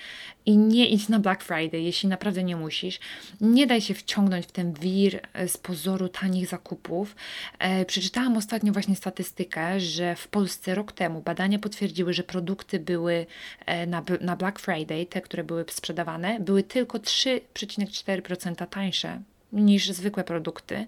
I 0.45 0.57
nie 0.57 0.87
idź 0.87 1.09
na 1.09 1.19
Black 1.19 1.43
Friday, 1.43 1.81
jeśli 1.81 2.09
naprawdę 2.09 2.43
nie 2.43 2.55
musisz. 2.55 2.99
Nie 3.41 3.67
daj 3.67 3.81
się 3.81 3.93
wciągnąć 3.93 4.45
w 4.45 4.51
ten 4.51 4.73
wir 4.73 5.19
e, 5.33 5.47
z 5.47 5.57
pozoru 5.57 6.09
tanich 6.09 6.47
zakupów. 6.47 7.15
E, 7.59 7.85
przeczytałam 7.85 8.37
ostatnio 8.37 8.73
właśnie 8.73 8.95
statystykę, 8.95 9.79
że 9.79 10.15
w 10.15 10.27
Polsce 10.27 10.75
rok 10.75 10.91
temu 10.91 11.21
badania 11.21 11.59
potwierdziły, 11.59 12.13
że 12.13 12.23
produkty 12.23 12.79
były 12.79 13.25
e, 13.65 13.87
na, 13.87 14.03
na 14.21 14.35
Black 14.35 14.59
Friday, 14.59 15.05
te, 15.05 15.21
które 15.21 15.43
były 15.43 15.65
sprzedawane, 15.69 16.39
były 16.39 16.63
tylko 16.63 16.97
3,4% 16.97 18.67
tańsze 18.67 19.21
niż 19.55 19.89
zwykłe 19.89 20.23
produkty, 20.23 20.85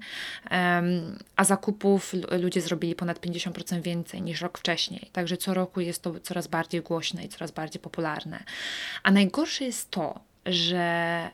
a 1.36 1.44
zakupów 1.44 2.14
ludzie 2.42 2.62
zrobili 2.62 2.96
ponad 2.96 3.20
50% 3.20 3.82
więcej 3.82 4.22
niż 4.22 4.42
rok 4.42 4.58
wcześniej. 4.58 5.10
Także 5.12 5.38
co 5.38 5.54
roku 5.54 5.82
jest 5.82 6.02
to 6.02 6.20
coraz 6.20 6.48
bardziej 6.48 6.82
głośne 6.82 7.24
i 7.24 7.30
coraz 7.30 7.52
bardziej 7.52 7.82
popularne. 7.82 8.44
A 9.04 9.12
najgorsze 9.12 9.66
jest 9.66 9.92
to, 9.92 10.20
że 10.46 11.30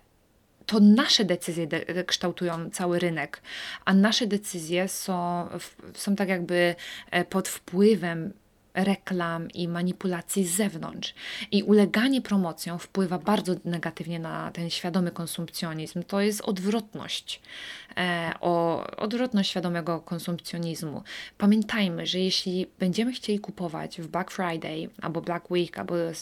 to 0.65 0.79
nasze 0.79 1.25
decyzje 1.25 1.67
de 1.67 2.03
kształtują 2.03 2.69
cały 2.69 2.99
rynek, 2.99 3.41
a 3.85 3.93
nasze 3.93 4.27
decyzje 4.27 4.87
są, 4.87 5.47
są 5.93 6.15
tak 6.15 6.29
jakby 6.29 6.75
e, 7.11 7.25
pod 7.25 7.47
wpływem 7.47 8.33
reklam 8.73 9.51
i 9.51 9.67
manipulacji 9.67 10.45
z 10.45 10.55
zewnątrz. 10.55 11.13
I 11.51 11.63
uleganie 11.63 12.21
promocjom 12.21 12.79
wpływa 12.79 13.19
bardzo 13.19 13.55
negatywnie 13.65 14.19
na 14.19 14.51
ten 14.51 14.69
świadomy 14.69 15.11
konsumpcjonizm. 15.11 16.03
To 16.03 16.21
jest 16.21 16.41
odwrotność, 16.41 17.41
e, 17.97 18.33
o, 18.41 18.85
odwrotność 18.97 19.49
świadomego 19.49 19.99
konsumpcjonizmu. 19.99 21.03
Pamiętajmy, 21.37 22.07
że 22.07 22.19
jeśli 22.19 22.67
będziemy 22.79 23.11
chcieli 23.11 23.39
kupować 23.39 24.01
w 24.01 24.07
Black 24.07 24.31
Friday 24.31 24.89
albo 25.01 25.21
Black 25.21 25.51
Week, 25.51 25.79
albo 25.79 25.95
e, 25.97 26.13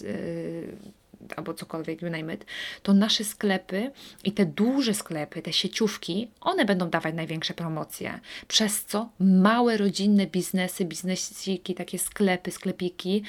albo 1.35 1.53
cokolwiek, 1.53 2.01
you 2.01 2.09
name 2.09 2.33
it, 2.33 2.45
to 2.83 2.93
nasze 2.93 3.23
sklepy 3.23 3.91
i 4.23 4.31
te 4.31 4.45
duże 4.45 4.93
sklepy, 4.93 5.41
te 5.41 5.53
sieciówki, 5.53 6.31
one 6.41 6.65
będą 6.65 6.89
dawać 6.89 7.15
największe 7.15 7.53
promocje. 7.53 8.19
Przez 8.47 8.85
co 8.85 9.09
małe 9.19 9.77
rodzinne 9.77 10.27
biznesy, 10.27 10.85
biznesiki, 10.85 11.75
takie 11.75 11.99
sklepy, 11.99 12.51
sklepiki 12.51 13.23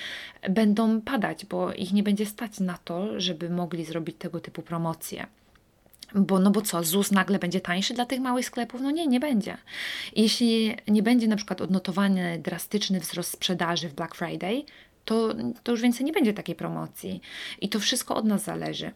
będą 0.51 1.01
padać, 1.01 1.47
bo 1.47 1.73
ich 1.73 1.93
nie 1.93 2.03
będzie 2.03 2.27
stać 2.27 2.61
na 2.61 2.79
to, 2.85 3.21
żeby 3.21 3.51
mogli 3.51 3.85
zrobić 3.85 4.17
tego 4.19 4.41
typu 4.41 4.63
promocje. 4.63 5.27
Bo, 6.15 6.39
no 6.39 6.51
bo 6.51 6.63
co, 6.63 6.85
ZUS 6.85 7.11
nagle 7.11 7.39
będzie 7.39 7.61
tańszy 7.61 7.95
dla 7.95 8.07
tych 8.07 8.21
małych 8.21 8.47
sklepów? 8.47 8.81
No 8.81 8.91
nie, 8.91 9.07
nie 9.07 9.21
będzie. 9.21 9.57
Jeśli 10.17 10.77
nie 10.89 11.03
będzie 11.03 11.29
na 11.29 11.37
przykład 11.37 11.61
odnotowany 11.61 12.39
drastyczny 12.39 13.01
wzrost 13.01 13.31
sprzedaży 13.31 13.89
w 13.89 13.95
Black 13.95 14.15
Friday, 14.15 14.65
to, 15.05 15.35
to 15.63 15.73
już 15.73 15.81
więcej 15.81 16.07
nie 16.07 16.13
będzie 16.13 16.35
takiej 16.35 16.55
promocji. 16.55 17.21
I 17.61 17.69
to 17.69 17.81
wszystko 17.81 18.17
od 18.17 18.25
nas 18.25 18.45
zależy. 18.45 18.93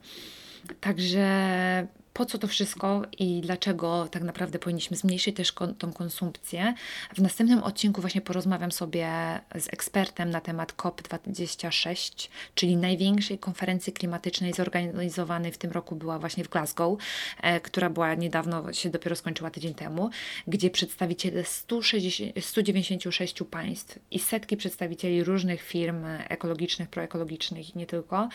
Także 0.80 1.86
po 2.16 2.26
co 2.26 2.38
to 2.38 2.48
wszystko 2.48 3.02
i 3.18 3.40
dlaczego 3.40 4.08
tak 4.10 4.22
naprawdę 4.22 4.58
powinniśmy 4.58 4.96
zmniejszyć 4.96 5.36
też 5.36 5.52
kon 5.52 5.74
tą 5.74 5.92
konsumpcję. 5.92 6.74
W 7.14 7.22
następnym 7.22 7.62
odcinku 7.62 8.00
właśnie 8.00 8.20
porozmawiam 8.20 8.72
sobie 8.72 9.08
z 9.54 9.68
ekspertem 9.72 10.30
na 10.30 10.40
temat 10.40 10.72
COP26, 10.72 12.28
czyli 12.54 12.76
największej 12.76 13.38
konferencji 13.38 13.92
klimatycznej 13.92 14.52
zorganizowanej 14.52 15.52
w 15.52 15.58
tym 15.58 15.70
roku 15.70 15.96
była 15.96 16.18
właśnie 16.18 16.44
w 16.44 16.48
Glasgow, 16.48 16.98
e, 17.42 17.60
która 17.60 17.90
była 17.90 18.14
niedawno, 18.14 18.72
się 18.72 18.90
dopiero 18.90 19.16
skończyła 19.16 19.50
tydzień 19.50 19.74
temu, 19.74 20.10
gdzie 20.46 20.70
przedstawiciele 20.70 21.44
160, 21.44 22.44
196 22.44 23.44
państw 23.50 23.98
i 24.10 24.18
setki 24.18 24.56
przedstawicieli 24.56 25.24
różnych 25.24 25.62
firm 25.62 26.04
ekologicznych, 26.28 26.88
proekologicznych 26.88 27.74
i 27.74 27.78
nie 27.78 27.86
tylko, 27.86 28.28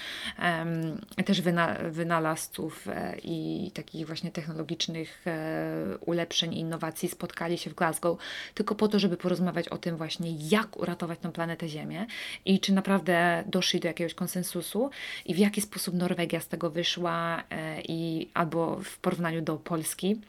e, 1.18 1.24
też 1.26 1.42
wyna 1.42 1.78
wynalazców 1.90 2.88
e, 2.88 3.18
i 3.24 3.71
takich 3.72 4.08
właśnie 4.08 4.32
technologicznych 4.32 5.28
e, 5.28 5.98
ulepszeń 6.06 6.54
i 6.54 6.60
innowacji 6.60 7.10
spotkali 7.10 7.58
się 7.58 7.70
w 7.70 7.74
Glasgow 7.74 8.18
tylko 8.54 8.76
po 8.76 8.88
to, 8.88 9.00
żeby 9.00 9.18
porozmawiać 9.18 9.70
o 9.70 9.78
tym 9.78 9.98
właśnie, 9.98 10.32
jak 10.50 10.78
uratować 10.78 11.20
tą 11.20 11.32
planetę 11.32 11.70
Ziemię 11.70 12.06
i 12.46 12.60
czy 12.60 12.74
naprawdę 12.74 13.44
doszli 13.48 13.80
do 13.80 13.88
jakiegoś 13.88 14.14
konsensusu 14.14 14.90
i 15.26 15.34
w 15.34 15.38
jaki 15.38 15.62
sposób 15.62 15.96
Norwegia 15.96 16.40
z 16.40 16.48
tego 16.48 16.70
wyszła 16.70 17.44
e, 17.50 17.82
i 17.82 18.30
albo 18.34 18.80
w 18.84 18.98
porównaniu 18.98 19.42
do 19.42 19.58
Polski 19.58 20.22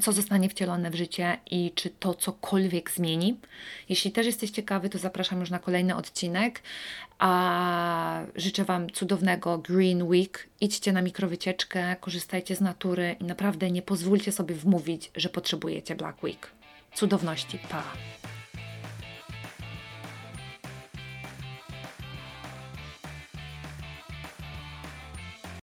co 0.00 0.12
zostanie 0.12 0.48
wcielone 0.48 0.90
w 0.90 0.94
życie 0.94 1.38
i 1.50 1.72
czy 1.74 1.90
to 1.90 2.14
cokolwiek 2.14 2.90
zmieni. 2.90 3.40
Jeśli 3.88 4.12
też 4.12 4.26
jesteś 4.26 4.50
ciekawy, 4.50 4.90
to 4.90 4.98
zapraszam 4.98 5.40
już 5.40 5.50
na 5.50 5.58
kolejny 5.58 5.96
odcinek. 5.96 6.62
A 7.18 8.22
życzę 8.36 8.64
Wam 8.64 8.90
cudownego 8.90 9.58
Green 9.58 10.02
Week. 10.02 10.48
Idźcie 10.60 10.92
na 10.92 11.02
mikrowycieczkę, 11.02 11.96
korzystajcie 12.00 12.56
z 12.56 12.60
natury 12.60 13.16
i 13.20 13.24
naprawdę 13.24 13.70
nie 13.70 13.82
pozwólcie 13.82 14.32
sobie 14.32 14.54
wmówić, 14.54 15.10
że 15.16 15.28
potrzebujecie 15.28 15.94
Black 15.94 16.22
Week. 16.22 16.50
Cudowności. 16.94 17.58
Pa! 17.58 17.82